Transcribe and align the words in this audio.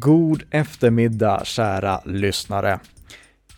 God 0.00 0.42
eftermiddag 0.50 1.46
kära 1.46 2.00
lyssnare. 2.04 2.80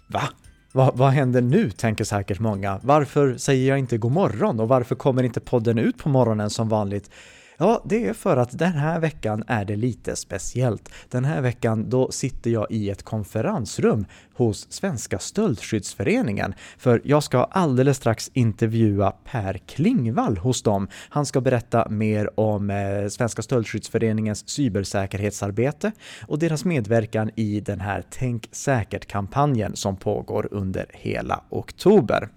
Va? 0.09 0.23
Va, 0.73 0.93
vad 0.95 1.11
händer 1.11 1.43
nu, 1.43 1.71
tänker 1.71 2.05
säkert 2.05 2.41
många. 2.41 2.81
Varför 2.83 3.37
säger 3.37 3.69
jag 3.69 3.79
inte 3.79 3.99
god 3.99 4.13
morgon 4.13 4.61
och 4.61 4.69
varför 4.69 4.95
kommer 4.95 5.23
inte 5.23 5.41
podden 5.41 5.79
ut 5.79 5.99
på 5.99 6.09
morgonen 6.09 6.51
som 6.51 6.69
vanligt? 6.69 7.11
Ja, 7.57 7.83
det 7.85 8.07
är 8.07 8.13
för 8.13 8.37
att 8.37 8.59
den 8.59 8.73
här 8.73 9.01
veckan 9.01 9.45
är 9.47 9.65
det 9.65 9.77
lite 9.77 10.17
speciellt. 10.17 10.91
Den 11.11 11.25
här 11.25 11.41
veckan 11.41 11.91
då 11.91 12.11
sitter 12.11 12.51
jag 12.51 12.67
i 12.71 12.91
ett 12.91 13.03
konferensrum 13.03 14.07
hos 14.35 14.73
Svenska 14.73 15.19
Stöldskyddsföreningen, 15.19 16.55
för 16.79 17.01
jag 17.05 17.23
ska 17.23 17.45
alldeles 17.45 17.97
strax 17.97 18.31
intervjua 18.33 19.11
Per 19.11 19.59
Klingvall 19.59 20.37
hos 20.37 20.63
dem. 20.63 20.89
Han 21.09 21.27
ska 21.27 21.41
berätta 21.41 21.89
mer 21.89 22.41
om 22.41 22.71
eh, 22.71 23.09
Svenska 23.09 23.43
Stöldskyddsföreningens 23.43 24.49
cybersäkerhetsarbete 24.49 25.93
och 26.27 26.39
deras 26.39 26.65
medverkan 26.65 27.31
i 27.35 27.61
den 27.61 27.81
här 27.81 28.05
Tänk 28.11 28.49
säkert-kampanjen 28.53 29.77
som 29.77 29.97
pågår 29.97 30.49
under 30.51 30.87
hela 30.93 31.45
oktober. 31.51 32.29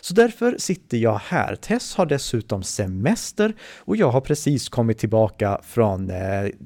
Så 0.00 0.14
därför 0.14 0.56
sitter 0.58 0.98
jag 0.98 1.20
här. 1.24 1.54
Tess 1.54 1.94
har 1.96 2.06
dessutom 2.06 2.62
semester 2.62 3.54
och 3.78 3.96
jag 3.96 4.10
har 4.10 4.20
precis 4.20 4.68
kommit 4.68 4.98
tillbaka 4.98 5.60
från 5.62 6.10
eh, 6.10 6.16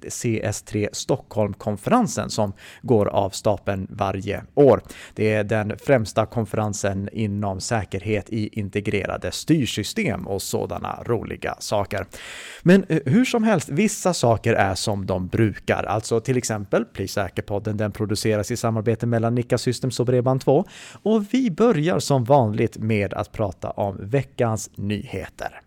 CS3 0.02 0.88
Stockholm-konferensen 0.93 2.30
som 2.30 2.52
går 2.82 3.07
av 3.09 3.30
stapeln 3.30 3.87
varje 3.91 4.43
år 4.55 4.76
år. 4.77 4.83
Det 5.15 5.33
är 5.33 5.45
den 5.45 5.79
främsta 5.79 6.27
konferensen 6.27 7.09
inom 7.12 7.61
säkerhet 7.61 8.30
i 8.30 8.61
integrerade 8.61 9.33
styrsystem 9.33 10.27
och 10.27 10.43
sådana 10.43 11.02
roliga 11.07 11.57
saker. 11.59 12.07
Men 12.62 12.85
eh, 12.89 12.99
hur 13.05 13.25
som 13.25 13.45
helst, 13.45 13.69
vissa 13.69 14.15
saker 14.15 14.55
är 14.55 14.75
som 14.75 15.07
de 15.07 15.29
brukar, 15.29 15.85
alltså 15.85 16.21
till 16.21 16.37
exempel 16.37 16.85
Bli 16.95 17.09
säker-podden, 17.09 17.77
den 17.77 17.93
produceras 17.93 18.51
i 18.51 18.57
samarbete 18.57 19.07
mellan 19.07 19.35
Nikka 19.35 19.59
Systems 19.59 20.01
och 20.01 20.09
Bredband2 20.09 20.65
och 21.02 21.24
vi 21.30 21.51
börjar 21.51 21.99
som 21.99 22.24
vanligt 22.24 22.79
med 22.79 23.15
att 23.15 23.33
prata 23.33 23.71
om 23.71 23.96
veckans 24.01 24.71
nyheter. 24.77 25.65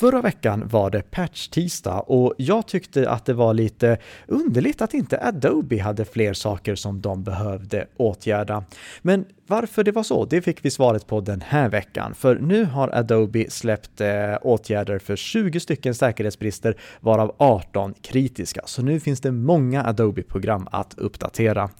Förra 0.00 0.20
veckan 0.20 0.68
var 0.68 0.90
det 0.90 1.10
patch-tisdag 1.10 2.00
och 2.00 2.34
jag 2.38 2.66
tyckte 2.66 3.10
att 3.10 3.24
det 3.24 3.34
var 3.34 3.54
lite 3.54 3.98
underligt 4.26 4.82
att 4.82 4.94
inte 4.94 5.20
Adobe 5.22 5.82
hade 5.82 6.04
fler 6.04 6.32
saker 6.32 6.74
som 6.74 7.00
de 7.00 7.24
behövde 7.24 7.86
åtgärda. 7.96 8.64
Men 9.02 9.24
varför 9.46 9.84
det 9.84 9.92
var 9.92 10.02
så, 10.02 10.24
det 10.24 10.42
fick 10.42 10.64
vi 10.64 10.70
svaret 10.70 11.06
på 11.06 11.20
den 11.20 11.40
här 11.40 11.68
veckan, 11.68 12.14
för 12.14 12.36
nu 12.36 12.64
har 12.64 12.88
Adobe 12.88 13.50
släppt 13.50 14.00
eh, 14.00 14.34
åtgärder 14.42 14.98
för 14.98 15.16
20 15.16 15.60
stycken 15.60 15.94
säkerhetsbrister, 15.94 16.76
varav 17.00 17.34
18 17.38 17.94
kritiska, 18.02 18.62
så 18.64 18.82
nu 18.82 19.00
finns 19.00 19.20
det 19.20 19.32
många 19.32 19.84
Adobe-program 19.84 20.68
att 20.70 20.94
uppdatera. 20.98 21.70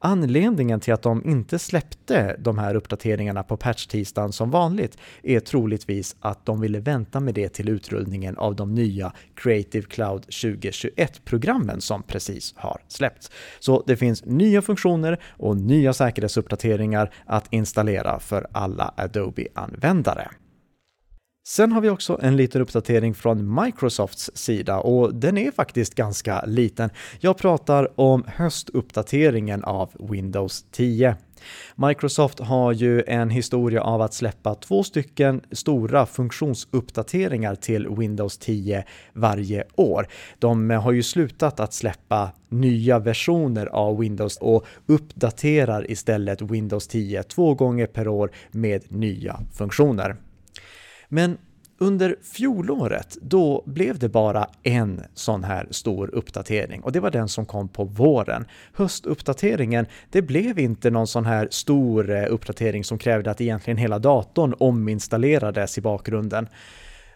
Anledningen 0.00 0.80
till 0.80 0.94
att 0.94 1.02
de 1.02 1.24
inte 1.24 1.58
släppte 1.58 2.36
de 2.38 2.58
här 2.58 2.74
uppdateringarna 2.74 3.42
på 3.42 3.56
patch-tisdagen 3.56 4.32
som 4.32 4.50
vanligt 4.50 4.98
är 5.22 5.40
troligtvis 5.40 6.16
att 6.20 6.46
de 6.46 6.60
ville 6.60 6.80
vänta 6.80 7.20
med 7.20 7.34
det 7.34 7.48
till 7.48 7.68
utrullningen 7.68 8.36
av 8.36 8.56
de 8.56 8.74
nya 8.74 9.12
Creative 9.34 9.86
Cloud 9.86 10.22
2021-programmen 10.22 11.80
som 11.80 12.02
precis 12.02 12.54
har 12.56 12.80
släppts. 12.88 13.30
Så 13.60 13.84
det 13.86 13.96
finns 13.96 14.24
nya 14.24 14.62
funktioner 14.62 15.18
och 15.26 15.56
nya 15.56 15.92
säkerhetsuppdateringar 15.92 17.14
att 17.26 17.52
installera 17.52 18.18
för 18.20 18.46
alla 18.52 18.94
Adobe-användare. 18.96 20.28
Sen 21.48 21.72
har 21.72 21.80
vi 21.80 21.90
också 21.90 22.18
en 22.22 22.36
liten 22.36 22.62
uppdatering 22.62 23.14
från 23.14 23.64
Microsofts 23.64 24.30
sida 24.34 24.78
och 24.78 25.14
den 25.14 25.38
är 25.38 25.50
faktiskt 25.50 25.94
ganska 25.94 26.44
liten. 26.46 26.90
Jag 27.20 27.38
pratar 27.38 28.00
om 28.00 28.24
höstuppdateringen 28.26 29.64
av 29.64 29.90
Windows 30.10 30.64
10. 30.70 31.16
Microsoft 31.74 32.40
har 32.40 32.72
ju 32.72 33.02
en 33.06 33.30
historia 33.30 33.82
av 33.82 34.02
att 34.02 34.14
släppa 34.14 34.54
två 34.54 34.82
stycken 34.82 35.40
stora 35.52 36.06
funktionsuppdateringar 36.06 37.54
till 37.54 37.88
Windows 37.88 38.38
10 38.38 38.84
varje 39.12 39.64
år. 39.74 40.06
De 40.38 40.70
har 40.70 40.92
ju 40.92 41.02
slutat 41.02 41.60
att 41.60 41.72
släppa 41.72 42.30
nya 42.48 42.98
versioner 42.98 43.66
av 43.66 43.98
Windows 43.98 44.36
och 44.36 44.66
uppdaterar 44.86 45.90
istället 45.90 46.42
Windows 46.42 46.88
10 46.88 47.22
två 47.22 47.54
gånger 47.54 47.86
per 47.86 48.08
år 48.08 48.30
med 48.50 48.92
nya 48.92 49.40
funktioner. 49.52 50.16
Men 51.08 51.38
under 51.78 52.16
fjolåret, 52.22 53.18
då 53.22 53.62
blev 53.66 53.98
det 53.98 54.08
bara 54.08 54.46
en 54.62 55.02
sån 55.14 55.44
här 55.44 55.66
stor 55.70 56.14
uppdatering 56.14 56.82
och 56.82 56.92
det 56.92 57.00
var 57.00 57.10
den 57.10 57.28
som 57.28 57.46
kom 57.46 57.68
på 57.68 57.84
våren. 57.84 58.46
Höstuppdateringen, 58.72 59.86
det 60.10 60.22
blev 60.22 60.58
inte 60.58 60.90
någon 60.90 61.06
sån 61.06 61.26
här 61.26 61.48
stor 61.50 62.10
eh, 62.10 62.24
uppdatering 62.28 62.84
som 62.84 62.98
krävde 62.98 63.30
att 63.30 63.40
egentligen 63.40 63.78
hela 63.78 63.98
datorn 63.98 64.54
ominstallerades 64.58 65.78
i 65.78 65.80
bakgrunden 65.80 66.48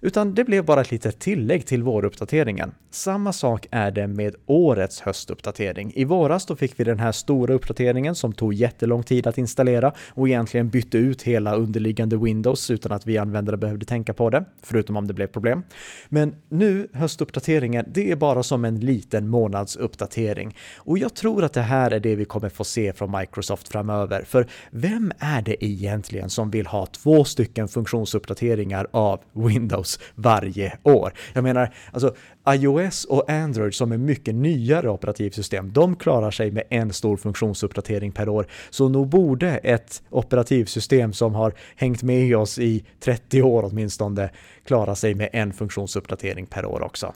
utan 0.03 0.35
det 0.35 0.45
blev 0.45 0.65
bara 0.65 0.81
ett 0.81 0.91
litet 0.91 1.19
tillägg 1.19 1.67
till 1.67 1.83
våruppdateringen. 1.83 2.73
Samma 2.91 3.33
sak 3.33 3.67
är 3.71 3.91
det 3.91 4.07
med 4.07 4.35
årets 4.47 5.01
höstuppdatering. 5.01 5.93
I 5.95 6.05
våras 6.05 6.47
då 6.47 6.57
fick 6.57 6.81
vi 6.81 6.85
den 6.85 6.99
här 6.99 7.13
stora 7.13 7.55
uppdateringen 7.55 8.15
som 8.15 8.33
tog 8.33 8.55
jättelång 8.55 9.03
tid 9.03 9.27
att 9.27 9.39
installera 9.39 9.93
och 10.09 10.29
egentligen 10.29 10.69
bytte 10.69 10.99
ut 10.99 11.23
hela 11.23 11.55
underliggande 11.55 12.17
Windows 12.17 12.71
utan 12.71 12.93
att 12.93 13.07
vi 13.07 13.19
användare 13.19 13.57
behövde 13.57 13.87
tänka 13.87 14.15
på 14.15 14.31
det, 14.31 14.45
förutom 14.63 14.97
om 14.97 15.07
det 15.07 15.15
blev 15.15 15.27
problem. 15.27 15.63
Men 16.09 16.35
nu, 16.49 16.89
höstuppdateringen, 16.93 17.87
det 17.89 18.11
är 18.11 18.17
bara 18.17 18.43
som 18.43 18.65
en 18.65 18.81
liten 18.81 19.29
månadsuppdatering. 19.29 20.57
Och 20.77 20.99
jag 20.99 21.15
tror 21.15 21.45
att 21.45 21.53
det 21.53 21.61
här 21.61 21.91
är 21.91 22.01
det 22.01 22.17
vi 22.17 22.25
kommer 22.25 22.49
få 22.49 22.65
se 22.65 22.93
från 22.93 23.19
Microsoft 23.19 23.69
framöver, 23.69 24.23
för 24.23 24.47
vem 24.71 25.13
är 25.19 25.43
det 25.43 25.65
egentligen 25.65 26.31
som 26.31 26.51
vill 26.51 26.67
ha 26.67 26.87
två 26.87 27.25
stycken 27.25 27.69
funktionsuppdateringar 27.69 28.87
av 28.91 29.21
Windows 29.33 29.92
varje 30.15 30.79
år. 30.83 31.13
Jag 31.33 31.45
menar, 31.45 31.75
alltså 31.93 32.15
iOS 32.49 33.05
och 33.05 33.31
Android 33.31 33.75
som 33.75 33.93
är 33.93 33.99
mycket 33.99 34.35
nyare 34.35 34.91
operativsystem, 34.91 35.73
de 35.73 35.97
klarar 35.97 36.31
sig 36.31 36.51
med 36.51 36.65
en 36.71 36.93
stor 36.93 37.17
funktionsuppdatering 37.17 38.13
per 38.13 38.29
år. 38.29 38.47
Så 38.71 38.89
nog 38.89 39.09
borde 39.09 39.49
ett 39.57 40.03
operativsystem 40.11 41.13
som 41.13 41.35
har 41.35 41.55
hängt 41.77 42.03
med 42.03 42.37
oss 42.37 42.59
i 42.59 42.85
30 43.01 43.43
år 43.43 43.65
åtminstone 43.65 44.31
klara 44.65 44.95
sig 44.95 45.15
med 45.15 45.29
en 45.33 45.53
funktionsuppdatering 45.53 46.47
per 46.47 46.65
år 46.65 46.83
också. 46.83 47.15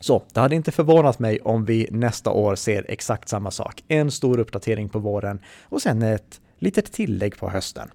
Så 0.00 0.22
det 0.34 0.40
hade 0.40 0.56
inte 0.56 0.72
förvånat 0.72 1.18
mig 1.18 1.40
om 1.40 1.64
vi 1.64 1.88
nästa 1.90 2.30
år 2.30 2.54
ser 2.54 2.86
exakt 2.88 3.28
samma 3.28 3.50
sak. 3.50 3.84
En 3.88 4.10
stor 4.10 4.38
uppdatering 4.38 4.88
på 4.88 4.98
våren 4.98 5.40
och 5.62 5.82
sen 5.82 6.02
ett 6.02 6.40
litet 6.60 6.92
tillägg 6.92 7.36
på 7.38 7.50
hösten. 7.50 7.90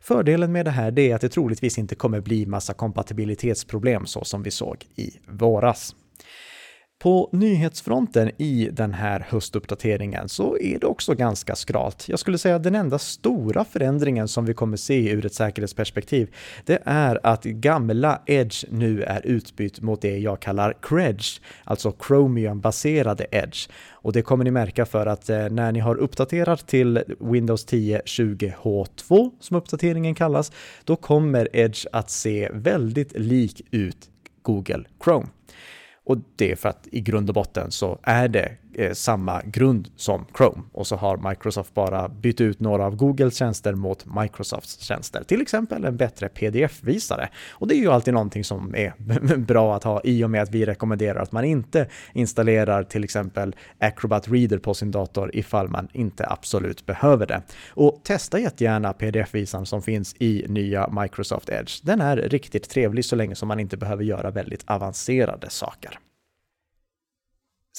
Fördelen 0.00 0.52
med 0.52 0.64
det 0.64 0.70
här 0.70 0.98
är 0.98 1.14
att 1.14 1.20
det 1.20 1.28
troligtvis 1.28 1.78
inte 1.78 1.94
kommer 1.94 2.20
bli 2.20 2.46
massa 2.46 2.74
kompatibilitetsproblem 2.74 4.06
så 4.06 4.24
som 4.24 4.42
vi 4.42 4.50
såg 4.50 4.86
i 4.96 5.10
våras. 5.28 5.94
På 7.02 7.28
nyhetsfronten 7.32 8.30
i 8.36 8.68
den 8.72 8.94
här 8.94 9.26
höstuppdateringen 9.28 10.28
så 10.28 10.58
är 10.58 10.78
det 10.78 10.86
också 10.86 11.14
ganska 11.14 11.56
skralt. 11.56 12.08
Jag 12.08 12.18
skulle 12.18 12.38
säga 12.38 12.56
att 12.56 12.62
den 12.62 12.74
enda 12.74 12.98
stora 12.98 13.64
förändringen 13.64 14.28
som 14.28 14.44
vi 14.44 14.54
kommer 14.54 14.76
se 14.76 15.10
ur 15.10 15.26
ett 15.26 15.34
säkerhetsperspektiv, 15.34 16.34
det 16.64 16.82
är 16.84 17.26
att 17.26 17.44
gamla 17.44 18.22
Edge 18.26 18.64
nu 18.70 19.02
är 19.02 19.26
utbytt 19.26 19.80
mot 19.80 20.02
det 20.02 20.18
jag 20.18 20.40
kallar 20.40 20.74
Credge, 20.82 21.40
alltså 21.64 21.92
Chromium-baserade 22.08 23.26
Edge. 23.30 23.68
Och 23.90 24.12
det 24.12 24.22
kommer 24.22 24.44
ni 24.44 24.50
märka 24.50 24.86
för 24.86 25.06
att 25.06 25.30
eh, 25.30 25.48
när 25.48 25.72
ni 25.72 25.80
har 25.80 25.96
uppdaterat 25.96 26.66
till 26.66 27.02
Windows 27.20 27.64
10 27.64 28.00
20H2, 28.00 29.30
som 29.40 29.56
uppdateringen 29.56 30.14
kallas, 30.14 30.52
då 30.84 30.96
kommer 30.96 31.56
Edge 31.56 31.86
att 31.92 32.10
se 32.10 32.48
väldigt 32.52 33.18
lik 33.18 33.66
ut 33.70 34.10
Google 34.42 34.84
Chrome. 35.04 35.26
Och 36.08 36.18
det 36.36 36.52
är 36.52 36.56
för 36.56 36.68
att 36.68 36.88
i 36.92 37.00
grund 37.00 37.30
och 37.30 37.34
botten 37.34 37.70
så 37.70 37.98
är 38.02 38.28
det 38.28 38.56
eh, 38.78 38.92
samma 38.92 39.42
grund 39.42 39.88
som 39.96 40.26
Chrome 40.36 40.62
och 40.72 40.86
så 40.86 40.96
har 40.96 41.28
Microsoft 41.28 41.74
bara 41.74 42.08
bytt 42.08 42.40
ut 42.40 42.60
några 42.60 42.84
av 42.86 42.96
Googles 42.96 43.36
tjänster 43.36 43.74
mot 43.74 44.06
Microsofts 44.20 44.80
tjänster, 44.80 45.24
till 45.24 45.42
exempel 45.42 45.84
en 45.84 45.96
bättre 45.96 46.28
pdf-visare. 46.28 47.28
Och 47.50 47.68
det 47.68 47.74
är 47.74 47.78
ju 47.78 47.90
alltid 47.90 48.14
någonting 48.14 48.44
som 48.44 48.74
är 48.74 48.92
bra 49.36 49.76
att 49.76 49.84
ha 49.84 50.00
i 50.04 50.24
och 50.24 50.30
med 50.30 50.42
att 50.42 50.50
vi 50.50 50.66
rekommenderar 50.66 51.22
att 51.22 51.32
man 51.32 51.44
inte 51.44 51.88
installerar 52.12 52.82
till 52.82 53.04
exempel 53.04 53.56
Acrobat 53.78 54.28
Reader 54.28 54.58
på 54.58 54.74
sin 54.74 54.90
dator 54.90 55.30
ifall 55.34 55.68
man 55.68 55.88
inte 55.92 56.26
absolut 56.28 56.86
behöver 56.86 57.26
det. 57.26 57.42
Och 57.70 58.00
testa 58.04 58.38
jättegärna 58.38 58.92
pdf-visaren 58.92 59.66
som 59.66 59.82
finns 59.82 60.14
i 60.18 60.44
nya 60.48 60.88
Microsoft 61.02 61.48
Edge. 61.48 61.80
Den 61.82 62.00
är 62.00 62.16
riktigt 62.16 62.70
trevlig 62.70 63.04
så 63.04 63.16
länge 63.16 63.34
som 63.34 63.48
man 63.48 63.60
inte 63.60 63.76
behöver 63.76 64.04
göra 64.04 64.30
väldigt 64.30 64.64
avancerade 64.66 65.50
saker. 65.50 65.98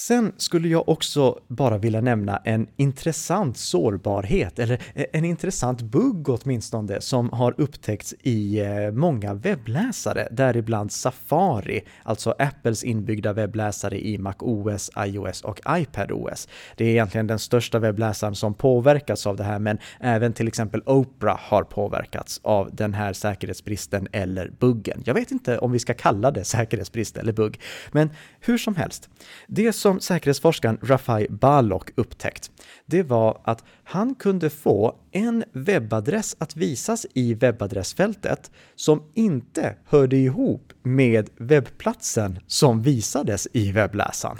Sen 0.00 0.32
skulle 0.36 0.68
jag 0.68 0.88
också 0.88 1.38
bara 1.48 1.78
vilja 1.78 2.00
nämna 2.00 2.36
en 2.36 2.66
intressant 2.76 3.56
sårbarhet, 3.56 4.58
eller 4.58 4.82
e-, 4.94 5.06
en 5.12 5.24
intressant 5.24 5.82
bugg 5.82 6.28
åtminstone, 6.28 7.00
som 7.00 7.30
har 7.30 7.54
upptäckts 7.58 8.14
i 8.22 8.60
eh, 8.60 8.90
många 8.90 9.34
webbläsare, 9.34 10.28
däribland 10.30 10.92
Safari, 10.92 11.80
alltså 12.02 12.34
Apples 12.38 12.84
inbyggda 12.84 13.32
webbläsare 13.32 14.06
i 14.06 14.18
MacOS, 14.18 14.90
iOS 14.98 15.42
och 15.42 15.60
iPadOS. 15.68 16.48
Det 16.76 16.84
är 16.84 16.88
egentligen 16.88 17.26
den 17.26 17.38
största 17.38 17.78
webbläsaren 17.78 18.34
som 18.34 18.54
påverkas 18.54 19.26
av 19.26 19.36
det 19.36 19.44
här, 19.44 19.58
men 19.58 19.78
även 20.00 20.32
till 20.32 20.48
exempel 20.48 20.82
Opera 20.86 21.38
har 21.40 21.62
påverkats 21.62 22.40
av 22.42 22.74
den 22.74 22.94
här 22.94 23.12
säkerhetsbristen 23.12 24.08
eller 24.12 24.50
buggen. 24.58 25.02
Jag 25.04 25.14
vet 25.14 25.30
inte 25.30 25.58
om 25.58 25.72
vi 25.72 25.78
ska 25.78 25.94
kalla 25.94 26.30
det 26.30 26.44
säkerhetsbrist 26.44 27.16
eller 27.16 27.32
bugg, 27.32 27.60
men 27.92 28.10
hur 28.40 28.58
som 28.58 28.76
helst. 28.76 29.08
Det 29.46 29.72
som 29.72 29.89
som 29.90 30.00
säkerhetsforskaren 30.00 30.78
Rafai 30.82 31.26
Balok 31.30 31.90
upptäckt, 31.94 32.50
det 32.86 33.02
var 33.02 33.40
att 33.44 33.64
han 33.84 34.14
kunde 34.14 34.50
få 34.50 34.96
en 35.10 35.44
webbadress 35.52 36.36
att 36.38 36.56
visas 36.56 37.06
i 37.14 37.34
webbadressfältet 37.34 38.50
som 38.76 39.02
inte 39.14 39.74
hörde 39.84 40.16
ihop 40.16 40.72
med 40.82 41.30
webbplatsen 41.36 42.38
som 42.46 42.82
visades 42.82 43.48
i 43.52 43.72
webbläsaren. 43.72 44.38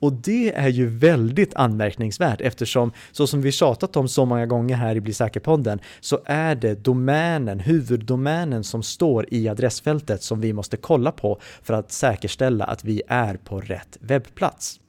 Och 0.00 0.12
det 0.12 0.52
är 0.54 0.68
ju 0.68 0.86
väldigt 0.86 1.54
anmärkningsvärt 1.54 2.40
eftersom, 2.40 2.92
så 3.12 3.26
som 3.26 3.42
vi 3.42 3.52
tjatat 3.52 3.96
om 3.96 4.08
så 4.08 4.24
många 4.24 4.46
gånger 4.46 4.76
här 4.76 4.96
i 4.96 5.00
Bli 5.00 5.12
säker-podden, 5.12 5.80
så 6.00 6.20
är 6.24 6.54
det 6.54 6.84
domänen, 6.84 7.60
huvuddomänen 7.60 8.64
som 8.64 8.82
står 8.82 9.26
i 9.34 9.48
adressfältet 9.48 10.22
som 10.22 10.40
vi 10.40 10.52
måste 10.52 10.76
kolla 10.76 11.12
på 11.12 11.40
för 11.62 11.74
att 11.74 11.92
säkerställa 11.92 12.64
att 12.64 12.84
vi 12.84 13.02
är 13.08 13.34
på 13.34 13.60
rätt 13.60 13.96
webbplats. 14.00 14.80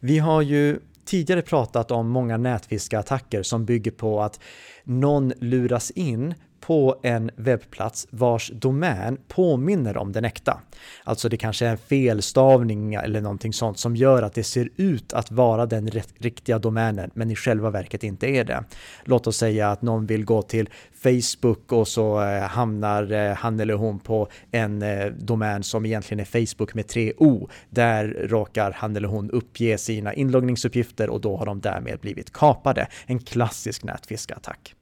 Vi 0.00 0.18
har 0.18 0.42
ju 0.42 0.78
tidigare 1.04 1.42
pratat 1.42 1.90
om 1.90 2.08
många 2.08 2.36
nätfiskeattacker 2.36 3.42
som 3.42 3.64
bygger 3.64 3.90
på 3.90 4.22
att 4.22 4.40
någon 4.84 5.32
luras 5.40 5.90
in 5.90 6.34
på 6.66 7.00
en 7.02 7.30
webbplats 7.36 8.06
vars 8.10 8.50
domän 8.54 9.18
påminner 9.28 9.96
om 9.96 10.12
den 10.12 10.24
äkta. 10.24 10.60
Alltså 11.04 11.28
det 11.28 11.36
kanske 11.36 11.66
är 11.66 11.70
en 11.70 11.78
felstavning 11.78 12.94
eller 12.94 13.20
någonting 13.20 13.52
sånt 13.52 13.78
som 13.78 13.96
gör 13.96 14.22
att 14.22 14.34
det 14.34 14.44
ser 14.44 14.68
ut 14.76 15.12
att 15.12 15.30
vara 15.30 15.66
den 15.66 15.90
riktiga 16.18 16.58
domänen 16.58 17.10
men 17.14 17.30
i 17.30 17.36
själva 17.36 17.70
verket 17.70 18.04
inte 18.04 18.26
är 18.26 18.44
det. 18.44 18.64
Låt 19.04 19.26
oss 19.26 19.36
säga 19.36 19.70
att 19.70 19.82
någon 19.82 20.06
vill 20.06 20.24
gå 20.24 20.42
till 20.42 20.68
Facebook 21.02 21.72
och 21.72 21.88
så 21.88 22.22
eh, 22.22 22.42
hamnar 22.42 23.12
eh, 23.12 23.34
han 23.34 23.60
eller 23.60 23.74
hon 23.74 23.98
på 23.98 24.28
en 24.50 24.82
eh, 24.82 25.06
domän 25.06 25.62
som 25.62 25.86
egentligen 25.86 26.20
är 26.20 26.46
Facebook 26.46 26.74
med 26.74 26.88
tre 26.88 27.12
O. 27.16 27.48
Där 27.70 28.26
råkar 28.28 28.72
han 28.76 28.96
eller 28.96 29.08
hon 29.08 29.30
uppge 29.30 29.78
sina 29.78 30.14
inloggningsuppgifter 30.14 31.10
och 31.10 31.20
då 31.20 31.36
har 31.36 31.46
de 31.46 31.60
därmed 31.60 31.98
blivit 32.00 32.32
kapade. 32.32 32.86
En 33.06 33.18
klassisk 33.18 33.84
nätfiskattack. 33.84 34.74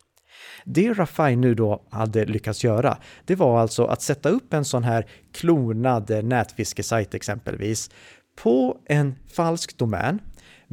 Det 0.64 0.92
Rafai 0.92 1.36
nu 1.36 1.54
då 1.54 1.82
hade 1.90 2.24
lyckats 2.24 2.64
göra, 2.64 2.96
det 3.24 3.34
var 3.34 3.60
alltså 3.60 3.84
att 3.84 4.02
sätta 4.02 4.28
upp 4.28 4.54
en 4.54 4.64
sån 4.64 4.84
här 4.84 5.06
klonad 5.32 6.10
eh, 6.10 6.22
nätfiskesajt 6.22 7.14
exempelvis 7.14 7.90
på 8.42 8.76
en 8.88 9.14
falsk 9.28 9.78
domän 9.78 10.18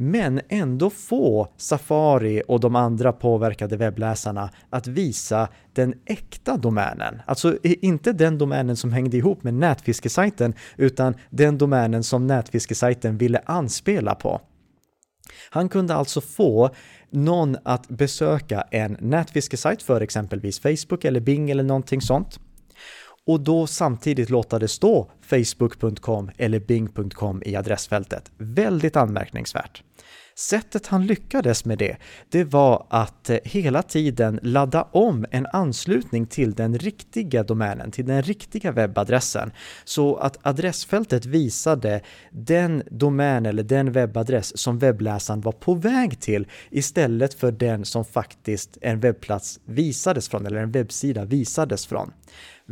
men 0.02 0.40
ändå 0.48 0.90
få 0.90 1.48
Safari 1.56 2.42
och 2.48 2.60
de 2.60 2.76
andra 2.76 3.12
påverkade 3.12 3.76
webbläsarna 3.76 4.50
att 4.70 4.86
visa 4.86 5.48
den 5.72 5.94
äkta 6.06 6.56
domänen. 6.56 7.22
Alltså 7.26 7.58
inte 7.62 8.12
den 8.12 8.38
domänen 8.38 8.76
som 8.76 8.92
hängde 8.92 9.16
ihop 9.16 9.42
med 9.42 9.54
nätfiskesajten, 9.54 10.54
utan 10.76 11.14
den 11.30 11.58
domänen 11.58 12.02
som 12.02 12.26
nätfiskesajten 12.26 13.18
ville 13.18 13.40
anspela 13.46 14.14
på. 14.14 14.40
Han 15.50 15.68
kunde 15.68 15.94
alltså 15.94 16.20
få 16.20 16.70
någon 17.10 17.56
att 17.62 17.88
besöka 17.88 18.64
en 18.70 18.96
nätfiskesajt 19.00 19.82
för 19.82 20.00
exempelvis 20.00 20.60
Facebook 20.60 21.04
eller 21.04 21.20
Bing 21.20 21.50
eller 21.50 21.62
någonting 21.62 22.00
sånt 22.00 22.40
och 23.26 23.40
då 23.40 23.66
samtidigt 23.66 24.30
låta 24.30 24.58
det 24.58 24.68
stå 24.68 25.10
facebook.com 25.20 26.30
eller 26.36 26.60
bing.com 26.60 27.42
i 27.46 27.56
adressfältet. 27.56 28.30
Väldigt 28.38 28.96
anmärkningsvärt. 28.96 29.82
Sättet 30.40 30.86
han 30.86 31.06
lyckades 31.06 31.64
med 31.64 31.78
det, 31.78 31.96
det 32.28 32.44
var 32.44 32.86
att 32.90 33.30
eh, 33.30 33.38
hela 33.44 33.82
tiden 33.82 34.40
ladda 34.42 34.82
om 34.82 35.26
en 35.30 35.46
anslutning 35.52 36.26
till 36.26 36.54
den 36.54 36.78
riktiga 36.78 37.42
domänen, 37.42 37.90
till 37.90 38.06
den 38.06 38.22
riktiga 38.22 38.72
webbadressen, 38.72 39.52
så 39.84 40.16
att 40.16 40.38
adressfältet 40.42 41.26
visade 41.26 42.00
den 42.30 42.82
domän 42.90 43.46
eller 43.46 43.62
den 43.62 43.92
webbadress 43.92 44.58
som 44.58 44.78
webbläsaren 44.78 45.40
var 45.40 45.52
på 45.52 45.74
väg 45.74 46.20
till 46.20 46.46
istället 46.70 47.34
för 47.34 47.52
den 47.52 47.84
som 47.84 48.04
faktiskt 48.04 48.78
en 48.80 49.00
webbplats 49.00 49.60
visades 49.64 50.28
från, 50.28 50.46
eller 50.46 50.60
en 50.62 50.72
webbsida 50.72 51.24
visades 51.24 51.86
från. 51.86 52.12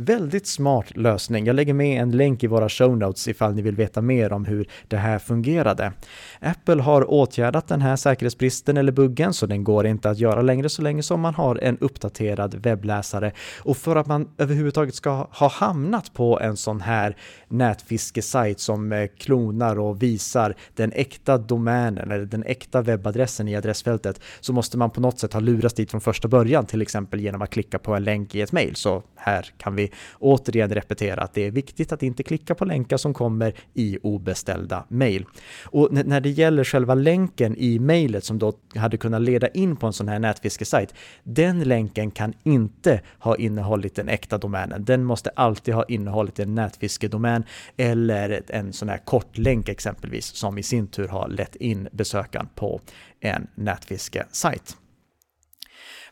Väldigt 0.01 0.47
smart 0.47 0.97
lösning. 0.97 1.45
Jag 1.45 1.55
lägger 1.55 1.73
med 1.73 2.01
en 2.01 2.11
länk 2.11 2.43
i 2.43 2.47
våra 2.47 2.69
show 2.69 2.97
notes 2.97 3.27
ifall 3.27 3.53
ni 3.53 3.61
vill 3.61 3.75
veta 3.75 4.01
mer 4.01 4.33
om 4.33 4.45
hur 4.45 4.69
det 4.87 4.97
här 4.97 5.19
fungerade. 5.19 5.93
Apple 6.39 6.81
har 6.81 7.11
åtgärdat 7.11 7.67
den 7.67 7.81
här 7.81 7.95
säkerhetsbristen 7.95 8.77
eller 8.77 8.91
buggen 8.91 9.33
så 9.33 9.45
den 9.45 9.63
går 9.63 9.87
inte 9.87 10.09
att 10.09 10.19
göra 10.19 10.41
längre 10.41 10.69
så 10.69 10.81
länge 10.81 11.03
som 11.03 11.21
man 11.21 11.35
har 11.35 11.55
en 11.55 11.77
uppdaterad 11.77 12.55
webbläsare. 12.55 13.31
Och 13.61 13.77
för 13.77 13.95
att 13.95 14.07
man 14.07 14.29
överhuvudtaget 14.37 14.95
ska 14.95 15.27
ha 15.31 15.47
hamnat 15.47 16.13
på 16.13 16.39
en 16.39 16.57
sån 16.57 16.81
här 16.81 17.17
nätfiskesajt 17.47 18.59
som 18.59 18.91
eh, 18.91 19.07
klonar 19.17 19.79
och 19.79 20.03
visar 20.03 20.55
den 20.75 20.91
äkta 20.91 21.37
domänen 21.37 22.11
eller 22.11 22.25
den 22.25 22.43
äkta 22.43 22.81
webbadressen 22.81 23.47
i 23.47 23.55
adressfältet 23.55 24.21
så 24.39 24.53
måste 24.53 24.77
man 24.77 24.89
på 24.89 25.01
något 25.01 25.19
sätt 25.19 25.33
ha 25.33 25.39
lurats 25.39 25.75
dit 25.75 25.91
från 25.91 26.01
första 26.01 26.27
början, 26.27 26.65
till 26.65 26.81
exempel 26.81 27.19
genom 27.19 27.41
att 27.41 27.49
klicka 27.49 27.79
på 27.79 27.95
en 27.95 28.03
länk 28.03 28.35
i 28.35 28.41
ett 28.41 28.51
mejl. 28.51 28.75
Så 28.75 29.03
här 29.15 29.53
kan 29.57 29.75
vi 29.75 29.88
återigen 30.19 30.69
repetera 30.69 31.21
att 31.21 31.33
det 31.33 31.45
är 31.45 31.51
viktigt 31.51 31.91
att 31.91 32.03
inte 32.03 32.23
klicka 32.23 32.55
på 32.55 32.65
länkar 32.65 32.97
som 32.97 33.13
kommer 33.13 33.53
i 33.73 33.97
obeställda 34.03 34.85
mejl. 34.87 35.25
Och 35.63 35.89
när 35.91 36.21
det 36.21 36.29
gäller 36.29 36.63
själva 36.63 36.93
länken 36.93 37.55
i 37.57 37.79
mejlet 37.79 38.23
som 38.23 38.39
då 38.39 38.53
hade 38.75 38.97
kunnat 38.97 39.21
leda 39.21 39.47
in 39.47 39.75
på 39.75 39.87
en 39.87 39.93
sån 39.93 40.07
här 40.07 40.19
nätfiskesajt, 40.19 40.93
den 41.23 41.63
länken 41.63 42.11
kan 42.11 42.33
inte 42.43 43.01
ha 43.19 43.35
innehållit 43.35 43.95
den 43.95 44.09
äkta 44.09 44.37
domänen. 44.37 44.85
Den 44.85 45.03
måste 45.03 45.29
alltid 45.29 45.73
ha 45.73 45.85
innehållit 45.87 46.39
en 46.39 46.55
nätfiskedomän 46.55 47.43
eller 47.77 48.41
en 48.47 48.73
sån 48.73 48.89
här 48.89 48.97
kortlänk 48.97 49.69
exempelvis 49.69 50.25
som 50.25 50.57
i 50.57 50.63
sin 50.63 50.87
tur 50.87 51.07
har 51.07 51.27
lett 51.27 51.55
in 51.55 51.87
besökaren 51.91 52.47
på 52.55 52.81
en 53.19 53.47
nätfiskesajt. 53.55 54.77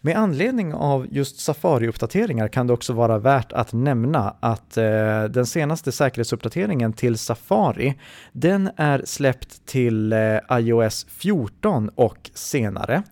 Med 0.08 0.18
anledning 0.18 0.74
av 0.74 1.08
just 1.12 1.40
Safari-uppdateringar 1.40 2.48
kan 2.48 2.68
det 2.68 2.74
också 2.74 2.94
vara 2.94 3.18
värt 3.18 3.54
att 3.54 3.74
nämna 3.74 4.36
att 4.40 4.78
eh, 4.78 5.24
den 5.24 5.46
senaste 5.46 5.92
säkerhetsuppdateringen 5.92 6.94
till 6.94 7.18
Safari, 7.18 7.94
den 8.32 8.70
är 8.78 9.02
släppt 9.06 9.66
till 9.66 10.14
eh, 10.14 10.38
iOS 10.52 11.06
14 11.10 11.90
och 11.96 12.32
senare. 12.34 13.04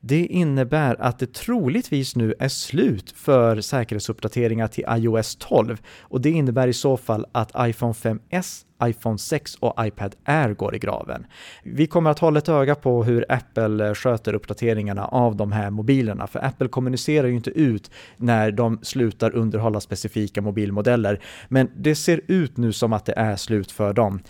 Det 0.00 0.26
innebär 0.26 1.00
att 1.00 1.18
det 1.18 1.34
troligtvis 1.34 2.16
nu 2.16 2.34
är 2.38 2.48
slut 2.48 3.10
för 3.10 3.60
säkerhetsuppdateringar 3.60 4.68
till 4.68 4.84
iOS 4.88 5.36
12 5.36 5.80
och 6.00 6.20
det 6.20 6.30
innebär 6.30 6.68
i 6.68 6.72
så 6.72 6.96
fall 6.96 7.26
att 7.32 7.68
iPhone 7.68 7.92
5S 7.92 8.64
iPhone 8.84 9.18
6 9.18 9.54
och 9.54 9.86
iPad 9.86 10.14
Air 10.24 10.54
går 10.54 10.74
i 10.74 10.78
graven. 10.78 11.26
Vi 11.62 11.86
kommer 11.86 12.10
att 12.10 12.18
hålla 12.18 12.38
ett 12.38 12.48
öga 12.48 12.74
på 12.74 13.04
hur 13.04 13.24
Apple 13.28 13.88
eh, 13.88 13.94
sköter 13.94 14.34
uppdateringarna 14.34 15.04
av 15.04 15.36
de 15.36 15.52
här 15.52 15.70
mobilerna, 15.70 16.26
för 16.26 16.44
Apple 16.44 16.68
kommunicerar 16.68 17.28
ju 17.28 17.34
inte 17.34 17.50
ut 17.50 17.90
när 18.16 18.50
de 18.50 18.78
slutar 18.82 19.36
underhålla 19.36 19.80
specifika 19.80 20.42
mobilmodeller, 20.42 21.20
men 21.48 21.70
det 21.76 21.94
ser 21.94 22.20
ut 22.26 22.56
nu 22.56 22.72
som 22.72 22.92
att 22.92 23.04
det 23.04 23.14
är 23.16 23.36
slut 23.36 23.72
för 23.72 23.92
dem. 23.92 24.20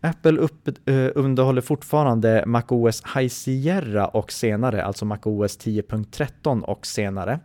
Apple 0.00 0.38
upp, 0.38 0.68
uh, 0.88 1.10
underhåller 1.14 1.60
fortfarande 1.60 2.44
MacOS 2.46 3.02
High 3.14 3.28
Sierra 3.28 4.06
och 4.06 4.32
senare, 4.32 4.84
alltså 4.84 5.04
MacOS 5.04 5.58
10.13 5.58 6.60
och 6.62 6.86
senare. 6.86 7.40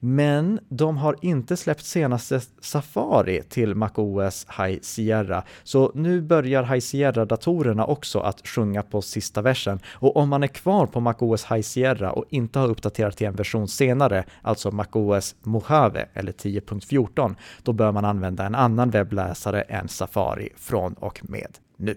Men 0.00 0.60
de 0.68 0.96
har 0.96 1.16
inte 1.22 1.56
släppt 1.56 1.84
senaste 1.84 2.40
Safari 2.60 3.42
till 3.42 3.74
MacOS 3.74 4.46
High 4.58 4.78
Sierra, 4.82 5.42
så 5.62 5.92
nu 5.94 6.20
börjar 6.20 6.62
High 6.62 6.80
Sierra-datorerna 6.80 7.84
också 7.84 8.20
att 8.20 8.48
sjunga 8.48 8.82
på 8.82 9.02
sista 9.02 9.42
versen. 9.42 9.80
Och 9.92 10.16
om 10.16 10.28
man 10.28 10.42
är 10.42 10.46
kvar 10.46 10.86
på 10.86 11.00
MacOS 11.00 11.44
High 11.44 11.62
Sierra 11.62 12.12
och 12.12 12.24
inte 12.30 12.58
har 12.58 12.68
uppdaterat 12.68 13.16
till 13.16 13.26
en 13.26 13.36
version 13.36 13.68
senare, 13.68 14.24
alltså 14.42 14.70
MacOS 14.70 15.34
Mojave 15.42 16.06
eller 16.14 16.32
10.14, 16.32 17.34
då 17.62 17.72
bör 17.72 17.92
man 17.92 18.04
använda 18.04 18.46
en 18.46 18.54
annan 18.54 18.90
webbläsare 18.90 19.62
än 19.62 19.88
Safari 19.88 20.48
från 20.56 20.94
och 20.94 21.20
med 21.22 21.58
nu. 21.78 21.96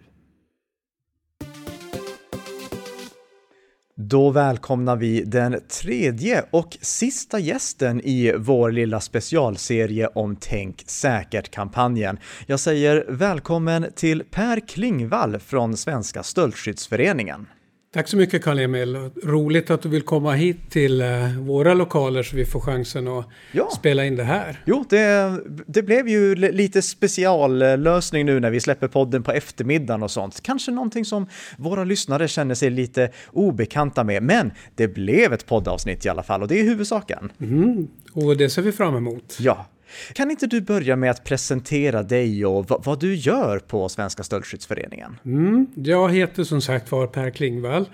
Då 3.95 4.29
välkomnar 4.29 4.95
vi 4.95 5.23
den 5.23 5.61
tredje 5.81 6.45
och 6.51 6.77
sista 6.81 7.39
gästen 7.39 8.01
i 8.01 8.33
vår 8.37 8.71
lilla 8.71 8.99
specialserie 8.99 10.07
om 10.07 10.35
Tänk 10.39 10.83
säkert-kampanjen. 10.87 12.19
Jag 12.45 12.59
säger 12.59 13.05
välkommen 13.09 13.85
till 13.95 14.23
Per 14.31 14.67
Klingvall 14.67 15.39
från 15.39 15.77
Svenska 15.77 16.23
Stöldskyddsföreningen. 16.23 17.47
Tack 17.93 18.07
så 18.07 18.17
mycket 18.17 18.43
Karl-Emil. 18.43 19.09
Roligt 19.23 19.69
att 19.69 19.81
du 19.81 19.89
vill 19.89 20.01
komma 20.01 20.33
hit 20.33 20.57
till 20.69 21.01
eh, 21.01 21.07
våra 21.39 21.73
lokaler 21.73 22.23
så 22.23 22.35
vi 22.35 22.45
får 22.45 22.59
chansen 22.59 23.07
att 23.07 23.25
ja. 23.51 23.69
spela 23.77 24.05
in 24.05 24.15
det 24.15 24.23
här. 24.23 24.63
Jo, 24.65 24.85
det, 24.89 25.31
det 25.67 25.83
blev 25.83 26.07
ju 26.07 26.35
lite 26.35 26.81
speciallösning 26.81 28.25
nu 28.25 28.39
när 28.39 28.49
vi 28.49 28.59
släpper 28.59 28.87
podden 28.87 29.23
på 29.23 29.31
eftermiddagen 29.31 30.03
och 30.03 30.11
sånt. 30.11 30.41
Kanske 30.41 30.71
någonting 30.71 31.05
som 31.05 31.27
våra 31.57 31.83
lyssnare 31.83 32.27
känner 32.27 32.55
sig 32.55 32.69
lite 32.69 33.11
obekanta 33.31 34.03
med, 34.03 34.23
men 34.23 34.51
det 34.75 34.87
blev 34.87 35.33
ett 35.33 35.45
poddavsnitt 35.45 36.05
i 36.05 36.09
alla 36.09 36.23
fall 36.23 36.41
och 36.41 36.47
det 36.47 36.59
är 36.59 36.63
huvudsaken. 36.63 37.31
Mm, 37.41 37.87
och 38.13 38.37
det 38.37 38.49
ser 38.49 38.61
vi 38.61 38.71
fram 38.71 38.95
emot. 38.95 39.37
Ja. 39.39 39.65
Kan 40.13 40.31
inte 40.31 40.47
du 40.47 40.61
börja 40.61 40.95
med 40.95 41.11
att 41.11 41.23
presentera 41.23 42.03
dig 42.03 42.45
och 42.45 42.65
vad, 42.85 42.99
du 42.99 43.15
gör 43.15 43.59
på 43.59 43.89
Svenska 43.89 44.23
Stöldskyddsföreningen? 44.23 45.19
Mm, 45.25 45.67
jag 45.75 46.13
heter 46.13 46.43
som 46.43 46.61
sagt 46.61 46.91
var 46.91 47.07
Per 47.07 47.29
Klingvall. 47.29 47.85